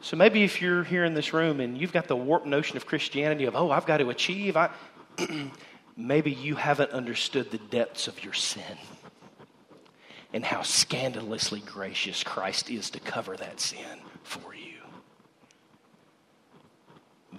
So 0.00 0.16
maybe 0.16 0.44
if 0.44 0.60
you're 0.60 0.84
here 0.84 1.04
in 1.04 1.14
this 1.14 1.32
room 1.32 1.60
and 1.60 1.78
you've 1.78 1.92
got 1.92 2.08
the 2.08 2.16
warped 2.16 2.46
notion 2.46 2.76
of 2.76 2.86
Christianity 2.86 3.44
of, 3.46 3.56
oh, 3.56 3.70
I've 3.70 3.86
got 3.86 3.98
to 3.98 4.10
achieve, 4.10 4.56
I, 4.56 4.70
maybe 5.96 6.32
you 6.32 6.56
haven't 6.56 6.90
understood 6.90 7.50
the 7.50 7.58
depths 7.58 8.08
of 8.08 8.22
your 8.22 8.34
sin 8.34 8.76
and 10.34 10.44
how 10.44 10.62
scandalously 10.62 11.60
gracious 11.60 12.22
Christ 12.24 12.68
is 12.68 12.90
to 12.90 13.00
cover 13.00 13.36
that 13.36 13.60
sin 13.60 14.00
for 14.24 14.54
you. 14.54 14.82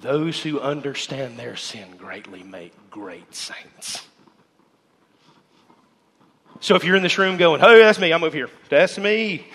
Those 0.02 0.41
who 0.41 0.60
understand 0.60 1.38
their 1.38 1.58
sin 1.58 1.98
greatly 1.98 2.41
make 2.41 2.74
great 2.89 3.36
saints. 3.36 4.08
So 6.65 6.73
if 6.73 6.84
you're 6.84 6.95
in 6.95 7.04
this 7.04 7.19
room 7.19 7.38
going, 7.38 7.62
hey, 7.62 7.78
that's 7.78 7.99
me, 7.99 8.12
I'm 8.12 8.23
over 8.23 8.36
here. 8.36 8.49
That's 8.69 8.97
me. 8.97 9.45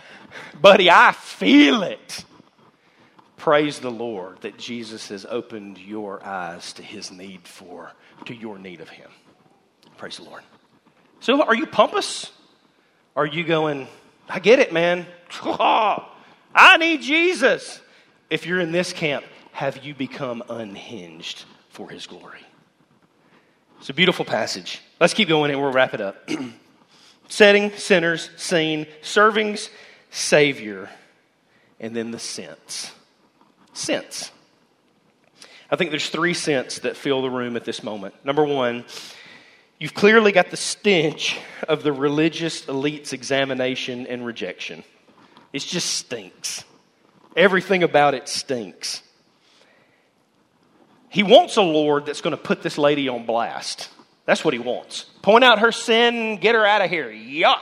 Buddy, 0.62 0.90
I 0.90 1.12
feel 1.12 1.82
it. 1.82 2.24
Praise 3.36 3.80
the 3.80 3.90
Lord 3.90 4.40
that 4.40 4.56
Jesus 4.56 5.08
has 5.08 5.26
opened 5.26 5.76
your 5.76 6.24
eyes 6.24 6.72
to 6.72 6.82
his 6.82 7.10
need 7.10 7.46
for, 7.46 7.92
to 8.24 8.34
your 8.34 8.58
need 8.58 8.80
of 8.80 8.88
him. 8.88 9.10
Praise 9.98 10.16
the 10.16 10.22
Lord. 10.22 10.40
So 11.20 11.42
are 11.42 11.54
you 11.54 11.66
pompous? 11.66 12.32
Are 13.14 13.26
you 13.26 13.44
going, 13.44 13.86
I 14.26 14.38
get 14.38 14.58
it, 14.58 14.72
man. 14.72 15.04
I 15.42 16.78
need 16.78 17.02
Jesus. 17.02 17.78
If 18.30 18.46
you're 18.46 18.60
in 18.60 18.72
this 18.72 18.94
camp, 18.94 19.26
have 19.52 19.84
you 19.84 19.94
become 19.94 20.42
unhinged 20.48 21.44
for 21.68 21.90
his 21.90 22.06
glory? 22.06 22.40
It's 23.80 23.90
a 23.90 23.92
beautiful 23.92 24.24
passage. 24.24 24.80
Let's 25.00 25.14
keep 25.14 25.28
going 25.28 25.50
and 25.50 25.60
we'll 25.60 25.72
wrap 25.72 25.94
it 25.94 26.00
up. 26.00 26.28
Setting, 27.28 27.72
sinners, 27.72 28.30
scene, 28.36 28.86
servings, 29.02 29.70
Savior, 30.10 30.88
and 31.80 31.94
then 31.96 32.10
the 32.10 32.18
sense. 32.18 32.92
Sense. 33.72 34.30
I 35.70 35.76
think 35.76 35.90
there's 35.90 36.08
three 36.08 36.34
scents 36.34 36.80
that 36.80 36.96
fill 36.96 37.22
the 37.22 37.30
room 37.30 37.56
at 37.56 37.64
this 37.64 37.82
moment. 37.82 38.14
Number 38.24 38.44
one, 38.44 38.84
you've 39.78 39.94
clearly 39.94 40.30
got 40.30 40.50
the 40.50 40.56
stench 40.56 41.38
of 41.66 41.82
the 41.82 41.92
religious 41.92 42.68
elite's 42.68 43.12
examination 43.12 44.06
and 44.06 44.24
rejection. 44.24 44.84
It 45.52 45.62
just 45.62 45.94
stinks. 45.94 46.64
Everything 47.36 47.82
about 47.82 48.14
it 48.14 48.28
stinks. 48.28 49.02
He 51.08 51.22
wants 51.22 51.56
a 51.56 51.62
Lord 51.62 52.06
that's 52.06 52.20
going 52.20 52.36
to 52.36 52.42
put 52.42 52.62
this 52.62 52.78
lady 52.78 53.08
on 53.08 53.26
blast. 53.26 53.88
That's 54.26 54.44
what 54.44 54.54
he 54.54 54.60
wants. 54.60 55.04
Point 55.22 55.44
out 55.44 55.58
her 55.58 55.72
sin, 55.72 56.38
get 56.38 56.54
her 56.54 56.64
out 56.64 56.82
of 56.82 56.90
here. 56.90 57.10
Yuck. 57.10 57.60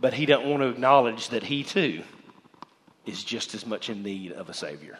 But 0.00 0.14
he 0.14 0.26
doesn't 0.26 0.48
want 0.48 0.62
to 0.62 0.68
acknowledge 0.68 1.30
that 1.30 1.42
he 1.42 1.64
too 1.64 2.02
is 3.04 3.24
just 3.24 3.54
as 3.54 3.66
much 3.66 3.90
in 3.90 4.02
need 4.02 4.32
of 4.32 4.48
a 4.48 4.54
Savior. 4.54 4.98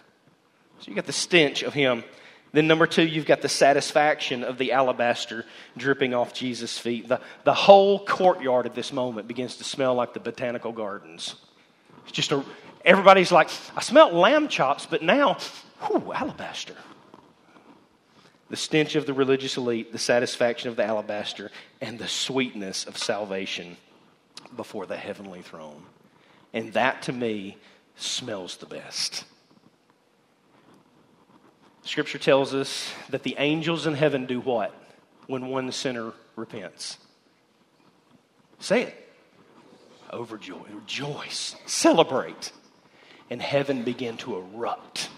So 0.81 0.89
you 0.89 0.95
got 0.95 1.07
the 1.07 1.13
stench 1.13 1.63
of 1.63 1.75
him. 1.75 2.05
Then, 2.53 2.67
number 2.67 2.87
two, 2.87 3.07
you've 3.07 3.27
got 3.27 3.43
the 3.43 3.49
satisfaction 3.49 4.43
of 4.43 4.57
the 4.57 4.73
alabaster 4.73 5.45
dripping 5.77 6.15
off 6.15 6.33
Jesus' 6.33 6.79
feet. 6.79 7.07
The, 7.07 7.21
the 7.45 7.53
whole 7.53 8.05
courtyard 8.05 8.65
at 8.65 8.75
this 8.75 8.93
moment 8.93 9.29
begins 9.29 9.57
to 9.57 9.65
smell 9.65 9.95
like 9.95 10.15
the 10.15 10.21
botanical 10.21 10.73
gardens. 10.73 11.35
It's 12.05 12.13
just 12.13 12.33
a, 12.33 12.43
everybody's 12.85 13.31
like, 13.31 13.51
I 13.77 13.83
smelled 13.83 14.15
lamb 14.15 14.49
chops, 14.49 14.87
but 14.87 15.03
now, 15.03 15.37
whew, 15.83 16.11
alabaster. 16.13 16.75
The 18.51 18.57
stench 18.57 18.95
of 18.95 19.07
the 19.07 19.13
religious 19.13 19.57
elite, 19.57 19.93
the 19.93 19.99
satisfaction 19.99 20.71
of 20.71 20.77
the 20.77 20.85
alabaster, 20.85 21.51
and 21.81 21.99
the 21.99 22.09
sweetness 22.09 22.87
of 22.87 22.97
salvation 22.97 23.77
before 24.57 24.87
the 24.87 24.97
heavenly 24.97 25.43
throne. 25.43 25.83
And 26.55 26.73
that 26.73 27.03
to 27.03 27.13
me 27.13 27.59
smells 27.97 28.57
the 28.57 28.67
best. 28.67 29.25
Scripture 31.83 32.19
tells 32.19 32.55
us 32.55 32.93
that 33.11 33.23
the 33.23 33.37
angels 33.39 33.87
in 33.87 33.95
heaven 33.95 34.27
do 34.27 34.41
what 34.41 34.75
when 35.27 35.49
one 35.49 35.71
sinner 35.73 36.13
repents? 36.37 36.99
Say 38.59 38.83
it. 38.83 39.09
Overjoy, 40.13 40.75
rejoice, 40.75 41.55
celebrate. 41.67 42.53
And 43.31 43.43
heaven 43.43 43.83
began 43.83 44.17
to 44.19 44.37
erupt 44.37 45.11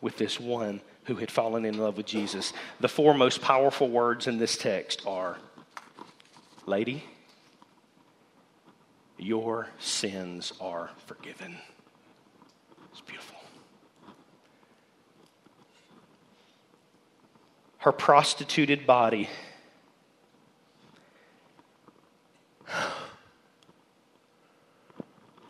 with 0.00 0.18
this 0.18 0.38
one 0.38 0.80
who 1.06 1.16
had 1.16 1.30
fallen 1.30 1.64
in 1.64 1.78
love 1.78 1.96
with 1.96 2.06
Jesus. 2.06 2.52
The 2.80 2.88
four 2.88 3.14
most 3.14 3.40
powerful 3.40 3.88
words 3.88 4.26
in 4.26 4.38
this 4.38 4.56
text 4.56 5.02
are 5.06 5.38
Lady, 6.66 7.04
your 9.18 9.68
sins 9.78 10.52
are 10.60 10.90
forgiven. 11.06 11.56
It's 12.90 13.00
beautiful. 13.00 13.38
Her 17.78 17.92
prostituted 17.92 18.86
body. 18.86 19.28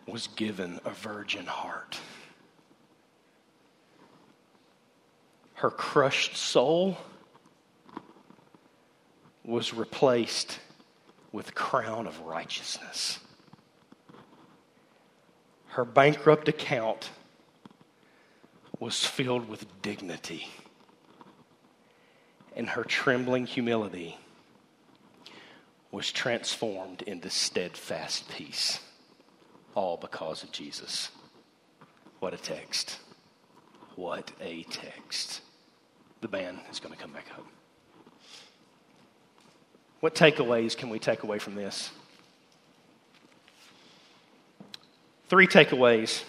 was 0.07 0.29
given 0.29 0.81
a 0.85 0.91
virgin 0.91 1.47
heart. 1.47 1.99
Her 5.67 5.71
crushed 5.73 6.37
soul 6.37 6.97
was 9.45 9.75
replaced 9.75 10.61
with 11.33 11.57
crown 11.57 12.07
of 12.07 12.21
righteousness. 12.21 13.19
Her 15.71 15.85
bankrupt 15.85 16.47
account 16.47 17.11
was 18.79 19.05
filled 19.05 19.49
with 19.49 19.67
dignity. 19.83 20.47
And 22.55 22.69
her 22.69 22.85
trembling 22.85 23.47
humility 23.47 24.19
was 25.91 26.13
transformed 26.13 27.03
into 27.03 27.29
steadfast 27.29 28.29
peace, 28.29 28.79
all 29.75 29.97
because 29.97 30.45
of 30.45 30.53
Jesus. 30.53 31.11
What 32.21 32.35
a 32.35 32.39
text. 32.39 33.01
What 33.97 34.31
a 34.41 34.63
text. 34.63 35.41
The 36.21 36.29
band 36.29 36.61
is 36.71 36.81
going 36.81 36.95
to 36.95 37.01
come 37.01 37.13
back 37.13 37.27
up. 37.33 37.45
What 40.01 40.15
takeaways 40.15 40.77
can 40.77 40.91
we 40.91 40.99
take 40.99 41.23
away 41.23 41.39
from 41.39 41.55
this? 41.55 41.91
Three 45.29 45.47
takeaways 45.47 46.23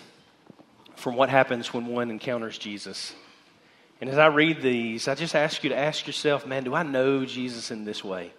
from 0.95 1.15
what 1.15 1.29
happens 1.29 1.73
when 1.73 1.85
one 1.85 2.09
encounters 2.09 2.57
Jesus. 2.57 3.13
And 4.01 4.09
as 4.09 4.17
I 4.17 4.27
read 4.27 4.61
these, 4.61 5.07
I 5.07 5.15
just 5.15 5.35
ask 5.35 5.63
you 5.63 5.69
to 5.69 5.77
ask 5.77 6.05
yourself, 6.07 6.45
man, 6.45 6.63
do 6.63 6.73
I 6.73 6.83
know 6.83 7.25
Jesus 7.25 7.71
in 7.71 7.85
this 7.85 8.03
way? 8.03 8.31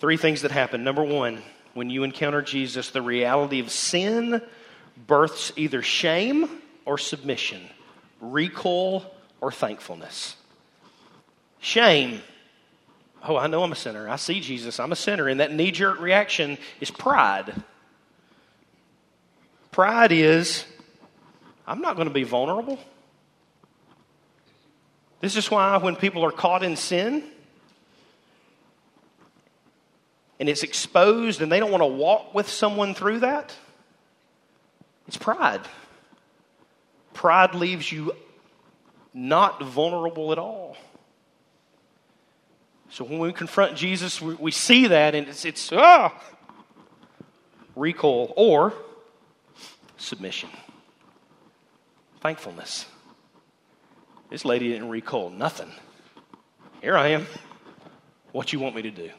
Three 0.00 0.16
things 0.16 0.42
that 0.42 0.50
happen. 0.50 0.84
Number 0.84 1.04
one, 1.04 1.42
when 1.72 1.90
you 1.90 2.04
encounter 2.04 2.42
Jesus, 2.42 2.90
the 2.90 3.02
reality 3.02 3.60
of 3.60 3.70
sin 3.70 4.42
births 5.06 5.52
either 5.56 5.82
shame 5.82 6.48
or 6.84 6.98
submission, 6.98 7.62
recoil 8.20 9.13
or 9.44 9.52
thankfulness. 9.52 10.36
Shame. 11.60 12.22
Oh, 13.22 13.36
I 13.36 13.46
know 13.46 13.62
I'm 13.62 13.72
a 13.72 13.76
sinner. 13.76 14.08
I 14.08 14.16
see 14.16 14.40
Jesus. 14.40 14.80
I'm 14.80 14.90
a 14.90 14.96
sinner. 14.96 15.28
And 15.28 15.40
that 15.40 15.52
knee 15.52 15.70
jerk 15.70 16.00
reaction 16.00 16.56
is 16.80 16.90
pride. 16.90 17.52
Pride 19.70 20.12
is, 20.12 20.64
I'm 21.66 21.82
not 21.82 21.96
going 21.96 22.08
to 22.08 22.14
be 22.14 22.22
vulnerable. 22.22 22.78
This 25.20 25.36
is 25.36 25.50
why 25.50 25.76
when 25.76 25.94
people 25.94 26.24
are 26.24 26.32
caught 26.32 26.62
in 26.62 26.74
sin, 26.74 27.22
and 30.40 30.48
it's 30.48 30.62
exposed 30.62 31.42
and 31.42 31.52
they 31.52 31.60
don't 31.60 31.70
want 31.70 31.82
to 31.82 31.86
walk 31.86 32.34
with 32.34 32.48
someone 32.48 32.94
through 32.94 33.20
that, 33.20 33.54
it's 35.06 35.18
pride. 35.18 35.60
Pride 37.12 37.54
leaves 37.54 37.92
you 37.92 38.14
not 39.14 39.62
vulnerable 39.62 40.32
at 40.32 40.38
all. 40.38 40.76
So 42.90 43.04
when 43.04 43.18
we 43.18 43.32
confront 43.32 43.76
Jesus, 43.76 44.20
we, 44.20 44.34
we 44.34 44.50
see 44.50 44.88
that 44.88 45.14
and 45.14 45.28
it's, 45.28 45.44
it's 45.44 45.72
ah, 45.72 46.12
recoil 47.74 48.32
or 48.36 48.74
submission, 49.96 50.50
thankfulness. 52.20 52.86
This 54.30 54.44
lady 54.44 54.68
didn't 54.68 54.90
recoil 54.90 55.30
nothing. 55.30 55.70
Here 56.82 56.96
I 56.96 57.08
am. 57.08 57.26
What 58.32 58.52
you 58.52 58.58
want 58.58 58.74
me 58.74 58.82
to 58.82 58.90
do? 58.90 59.10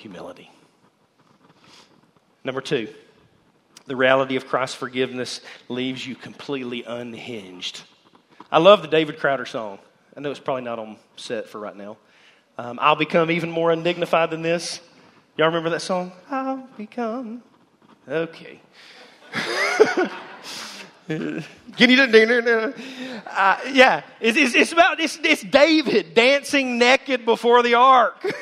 humility. 0.00 0.50
Number 2.42 2.60
two, 2.60 2.88
the 3.86 3.96
reality 3.96 4.36
of 4.36 4.46
Christ's 4.46 4.76
forgiveness 4.76 5.40
leaves 5.68 6.06
you 6.06 6.14
completely 6.14 6.84
unhinged. 6.84 7.82
I 8.52 8.58
love 8.58 8.82
the 8.82 8.88
David 8.88 9.18
Crowder 9.18 9.46
song. 9.46 9.78
I 10.16 10.20
know 10.20 10.30
it's 10.30 10.40
probably 10.40 10.62
not 10.62 10.78
on 10.78 10.96
set 11.16 11.48
for 11.48 11.60
right 11.60 11.76
now. 11.76 11.96
Um, 12.58 12.78
I'll 12.82 12.96
become 12.96 13.30
even 13.30 13.50
more 13.50 13.70
undignified 13.70 14.30
than 14.30 14.42
this. 14.42 14.80
Y'all 15.36 15.46
remember 15.46 15.70
that 15.70 15.82
song? 15.82 16.12
I'll 16.30 16.68
become. 16.76 17.42
Okay. 18.08 18.60
Uh, 23.26 23.58
Yeah, 23.72 24.02
it's, 24.20 24.36
it's, 24.36 24.54
it's 24.54 24.72
about 24.72 25.00
it's, 25.00 25.18
it's 25.22 25.42
David 25.42 26.14
dancing 26.14 26.78
naked 26.78 27.24
before 27.24 27.62
the 27.62 27.74
ark. 27.74 28.24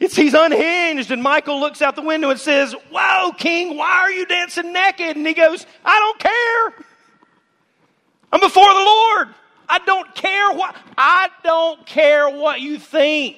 It's, 0.00 0.16
he's 0.16 0.34
unhinged, 0.34 1.12
and 1.12 1.22
Michal 1.22 1.60
looks 1.60 1.80
out 1.80 1.94
the 1.94 2.02
window 2.02 2.28
and 2.28 2.38
says, 2.38 2.74
Whoa, 2.90 3.30
King, 3.38 3.76
why 3.76 4.00
are 4.00 4.10
you 4.10 4.26
dancing 4.26 4.72
naked? 4.72 5.16
And 5.16 5.24
he 5.24 5.32
goes, 5.34 5.64
I 5.84 5.98
don't 5.98 6.18
care. 6.18 6.86
I'm 8.34 8.40
before 8.40 8.66
the 8.66 8.80
Lord. 8.80 9.28
I 9.68 9.78
don't 9.86 10.14
care 10.14 10.52
what 10.52 10.76
I 10.98 11.30
don't 11.42 11.86
care 11.86 12.28
what 12.28 12.60
you 12.60 12.78
think. 12.78 13.36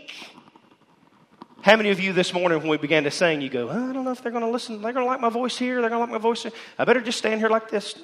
How 1.60 1.76
many 1.76 1.90
of 1.90 2.00
you 2.00 2.12
this 2.12 2.32
morning, 2.32 2.58
when 2.58 2.68
we 2.68 2.78
began 2.78 3.04
to 3.04 3.10
sing, 3.10 3.40
you 3.40 3.48
go, 3.48 3.68
I 3.68 3.92
don't 3.92 4.04
know 4.04 4.12
if 4.12 4.22
they're 4.22 4.32
going 4.32 4.44
to 4.44 4.50
listen. 4.50 4.80
They're 4.80 4.92
going 4.92 5.04
to 5.04 5.10
like 5.10 5.20
my 5.20 5.28
voice 5.28 5.58
here. 5.58 5.80
They're 5.80 5.90
going 5.90 6.00
to 6.00 6.04
like 6.04 6.10
my 6.10 6.18
voice 6.18 6.44
here. 6.44 6.52
I 6.78 6.84
better 6.84 7.00
just 7.00 7.18
stand 7.18 7.40
here 7.40 7.48
like 7.48 7.70
this. 7.70 7.94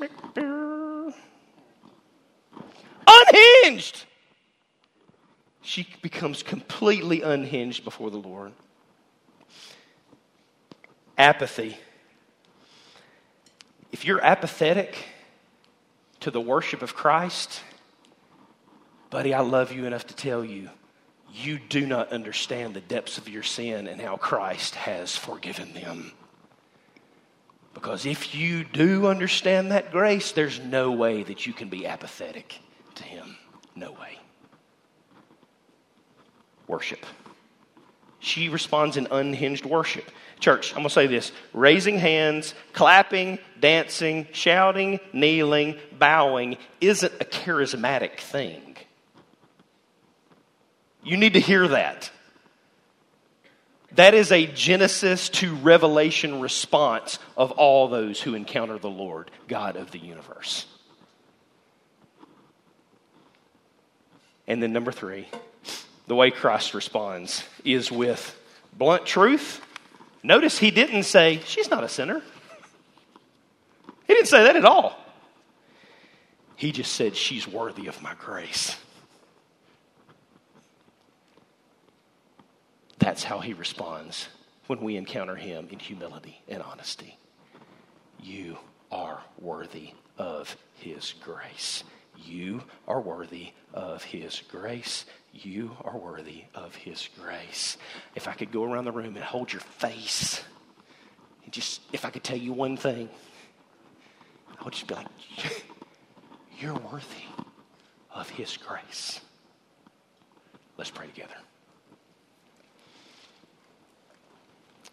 Unhinged 3.06 4.04
she 5.62 5.86
becomes 6.02 6.42
completely 6.42 7.22
unhinged 7.22 7.84
before 7.84 8.10
the 8.10 8.18
Lord. 8.18 8.52
Apathy. 11.16 11.78
If 13.92 14.04
you're 14.04 14.22
apathetic 14.22 14.96
to 16.22 16.30
the 16.30 16.40
worship 16.40 16.82
of 16.82 16.94
Christ, 16.94 17.60
buddy, 19.10 19.34
I 19.34 19.40
love 19.40 19.72
you 19.72 19.84
enough 19.86 20.06
to 20.08 20.16
tell 20.16 20.44
you, 20.44 20.70
you 21.32 21.58
do 21.58 21.86
not 21.86 22.12
understand 22.12 22.74
the 22.74 22.80
depths 22.80 23.18
of 23.18 23.28
your 23.28 23.42
sin 23.42 23.86
and 23.86 24.00
how 24.00 24.16
Christ 24.16 24.74
has 24.74 25.16
forgiven 25.16 25.72
them. 25.72 26.12
Because 27.74 28.04
if 28.04 28.34
you 28.34 28.64
do 28.64 29.06
understand 29.06 29.70
that 29.70 29.90
grace, 29.90 30.32
there's 30.32 30.60
no 30.60 30.92
way 30.92 31.22
that 31.22 31.46
you 31.46 31.52
can 31.52 31.68
be 31.68 31.86
apathetic 31.86 32.58
to 32.96 33.04
Him. 33.04 33.36
No 33.74 33.92
way 33.92 34.18
worship. 36.72 37.04
She 38.18 38.48
responds 38.48 38.96
in 38.96 39.06
unhinged 39.10 39.66
worship. 39.66 40.10
Church, 40.42 40.72
I'm 40.72 40.78
going 40.78 40.88
to 40.88 40.90
say 40.90 41.06
this 41.06 41.30
raising 41.54 41.98
hands, 41.98 42.54
clapping, 42.72 43.38
dancing, 43.60 44.26
shouting, 44.32 44.98
kneeling, 45.12 45.78
bowing 45.96 46.56
isn't 46.80 47.12
a 47.20 47.24
charismatic 47.24 48.18
thing. 48.18 48.76
You 51.04 51.16
need 51.16 51.34
to 51.34 51.40
hear 51.40 51.68
that. 51.68 52.10
That 53.94 54.14
is 54.14 54.32
a 54.32 54.46
Genesis 54.46 55.28
to 55.28 55.54
Revelation 55.54 56.40
response 56.40 57.20
of 57.36 57.52
all 57.52 57.86
those 57.86 58.20
who 58.20 58.34
encounter 58.34 58.78
the 58.78 58.90
Lord, 58.90 59.30
God 59.46 59.76
of 59.76 59.92
the 59.92 59.98
universe. 59.98 60.66
And 64.48 64.60
then, 64.60 64.72
number 64.72 64.90
three, 64.90 65.28
the 66.08 66.16
way 66.16 66.32
Christ 66.32 66.74
responds 66.74 67.44
is 67.64 67.92
with 67.92 68.36
blunt 68.76 69.06
truth. 69.06 69.60
Notice 70.22 70.58
he 70.58 70.70
didn't 70.70 71.02
say, 71.04 71.40
She's 71.44 71.70
not 71.70 71.84
a 71.84 71.88
sinner. 71.88 72.22
He 74.06 74.14
didn't 74.14 74.28
say 74.28 74.44
that 74.44 74.56
at 74.56 74.64
all. 74.64 74.96
He 76.56 76.70
just 76.70 76.92
said, 76.92 77.16
She's 77.16 77.48
worthy 77.48 77.86
of 77.86 78.00
my 78.02 78.14
grace. 78.14 78.76
That's 82.98 83.24
how 83.24 83.40
he 83.40 83.52
responds 83.52 84.28
when 84.68 84.80
we 84.80 84.96
encounter 84.96 85.34
him 85.34 85.66
in 85.72 85.80
humility 85.80 86.40
and 86.48 86.62
honesty. 86.62 87.18
You 88.22 88.58
are 88.92 89.20
worthy 89.40 89.94
of 90.18 90.56
his 90.76 91.14
grace. 91.20 91.82
You 92.16 92.62
are 92.86 93.00
worthy 93.00 93.54
of 93.74 94.04
his 94.04 94.40
grace. 94.48 95.04
You 95.32 95.76
are 95.82 95.96
worthy 95.96 96.44
of 96.54 96.74
His 96.74 97.08
grace. 97.20 97.78
If 98.14 98.28
I 98.28 98.32
could 98.32 98.52
go 98.52 98.64
around 98.64 98.84
the 98.84 98.92
room 98.92 99.16
and 99.16 99.24
hold 99.24 99.52
your 99.52 99.60
face, 99.60 100.42
and 101.44 101.52
just 101.52 101.80
if 101.92 102.04
I 102.04 102.10
could 102.10 102.22
tell 102.22 102.36
you 102.36 102.52
one 102.52 102.76
thing, 102.76 103.08
I 104.60 104.64
would 104.64 104.74
just 104.74 104.86
be 104.86 104.94
like, 104.94 105.06
You're 106.62 106.74
worthy 106.74 107.26
of 108.14 108.28
His 108.30 108.56
grace. 108.56 109.20
Let's 110.78 110.90
pray 110.90 111.08
together. 111.08 111.34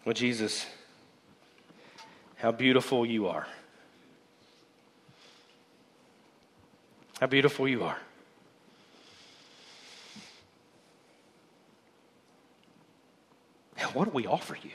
Well, 0.04 0.14
Jesus, 0.14 0.66
how 2.36 2.50
beautiful 2.50 3.06
you 3.06 3.28
are. 3.28 3.46
How 7.20 7.28
beautiful 7.28 7.68
you 7.68 7.84
are. 7.84 7.98
What 13.88 14.06
do 14.06 14.10
we 14.10 14.26
offer 14.26 14.56
you? 14.62 14.70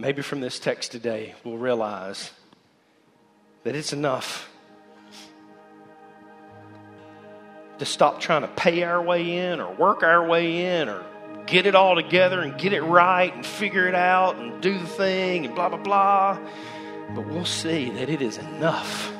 maybe 0.00 0.22
from 0.22 0.40
this 0.40 0.58
text 0.58 0.92
today, 0.92 1.34
we'll 1.44 1.58
realize 1.58 2.30
that 3.64 3.76
it's 3.76 3.92
enough 3.92 4.50
to 7.78 7.84
stop 7.84 8.18
trying 8.18 8.40
to 8.42 8.48
pay 8.48 8.82
our 8.82 9.00
way 9.02 9.36
in 9.36 9.60
or 9.60 9.72
work 9.74 10.02
our 10.02 10.26
way 10.26 10.80
in 10.80 10.88
or 10.88 11.04
get 11.46 11.66
it 11.66 11.74
all 11.74 11.94
together 11.94 12.40
and 12.40 12.58
get 12.58 12.72
it 12.72 12.80
right 12.80 13.34
and 13.34 13.44
figure 13.44 13.86
it 13.88 13.94
out 13.94 14.36
and 14.36 14.62
do 14.62 14.78
the 14.78 14.86
thing 14.86 15.44
and 15.44 15.54
blah, 15.54 15.68
blah, 15.68 15.78
blah. 15.78 16.38
But 17.14 17.26
we'll 17.26 17.44
see 17.44 17.90
that 17.90 18.08
it 18.08 18.22
is 18.22 18.38
enough 18.38 19.12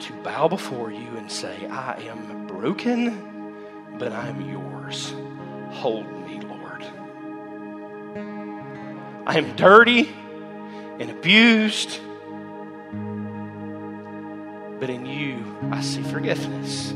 to 0.00 0.12
bow 0.22 0.48
before 0.48 0.90
you 0.90 1.08
and 1.16 1.30
say, 1.30 1.66
I 1.66 2.00
am 2.02 2.46
broken, 2.46 3.98
but 3.98 4.12
I'm 4.12 4.50
yours. 4.50 4.79
Hold 4.92 6.06
me, 6.26 6.40
Lord. 6.40 6.84
I 9.26 9.38
am 9.38 9.56
dirty 9.56 10.08
and 10.98 11.10
abused, 11.10 12.00
but 14.80 14.90
in 14.90 15.06
you 15.06 15.56
I 15.70 15.80
see 15.80 16.02
forgiveness. 16.02 16.94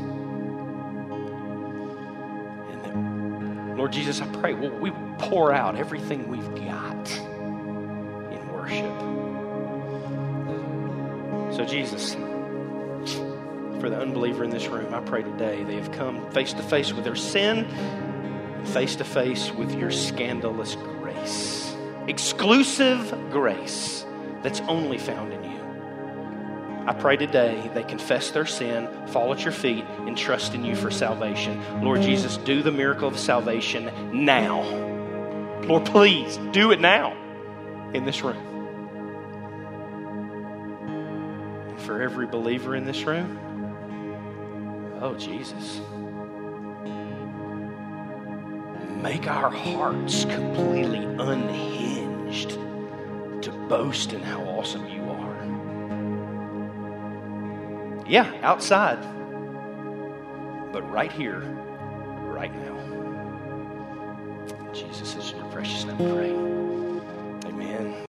Lord 3.75 3.91
Jesus, 3.91 4.21
I 4.21 4.25
pray 4.27 4.53
we 4.53 4.69
we 4.69 4.91
pour 5.19 5.51
out 5.51 5.75
everything 5.75 6.27
we've 6.27 6.55
got 6.55 7.11
in 8.31 8.51
worship. 8.51 8.99
So, 11.53 11.65
Jesus, 11.65 12.15
for 13.85 13.91
the 13.91 14.01
unbeliever 14.01 14.43
in 14.43 14.49
this 14.49 14.65
room, 14.65 14.95
I 14.95 14.99
pray 14.99 15.21
today 15.21 15.61
they 15.61 15.75
have 15.75 15.91
come 15.91 16.31
face 16.31 16.53
to 16.53 16.63
face 16.63 16.91
with 16.91 17.03
their 17.03 17.15
sin, 17.15 17.67
face 18.73 18.95
to 18.95 19.03
face 19.03 19.51
with 19.51 19.75
your 19.75 19.91
scandalous 19.91 20.73
grace, 20.73 21.71
exclusive 22.07 23.11
grace 23.29 24.03
that's 24.41 24.61
only 24.61 24.97
found 24.97 25.33
in 25.33 25.43
you. 25.43 26.87
I 26.87 26.95
pray 26.97 27.15
today 27.15 27.69
they 27.75 27.83
confess 27.83 28.31
their 28.31 28.47
sin, 28.47 28.89
fall 29.09 29.31
at 29.31 29.43
your 29.43 29.51
feet, 29.51 29.85
and 30.07 30.17
trust 30.17 30.55
in 30.55 30.65
you 30.65 30.75
for 30.75 30.89
salvation. 30.89 31.61
Lord 31.83 32.01
Jesus, 32.01 32.37
do 32.37 32.63
the 32.63 32.71
miracle 32.71 33.07
of 33.07 33.19
salvation 33.19 33.91
now. 34.25 34.63
Lord, 35.65 35.85
please 35.85 36.37
do 36.53 36.71
it 36.71 36.79
now 36.79 37.15
in 37.93 38.03
this 38.03 38.23
room. 38.23 38.53
For 41.85 42.01
every 42.01 42.25
believer 42.25 42.75
in 42.75 42.85
this 42.85 43.03
room, 43.03 43.45
oh, 45.05 45.13
Jesus, 45.13 45.81
make 49.03 49.27
our 49.27 49.51
hearts 49.51 50.25
completely 50.25 51.03
unhinged 51.03 52.57
to 53.43 53.51
boast 53.69 54.13
in 54.13 54.23
how 54.23 54.41
awesome 54.45 54.87
you 54.87 55.03
are. 55.03 55.45
Yeah, 58.07 58.33
outside. 58.41 58.99
But 60.73 60.89
right 60.89 61.11
here, 61.11 61.41
right 62.23 62.53
now. 62.65 62.73
Jesus 64.73 65.15
is 65.15 65.31
your 65.33 65.45
precious 65.51 65.85
name, 65.85 65.97
pray. 65.97 66.44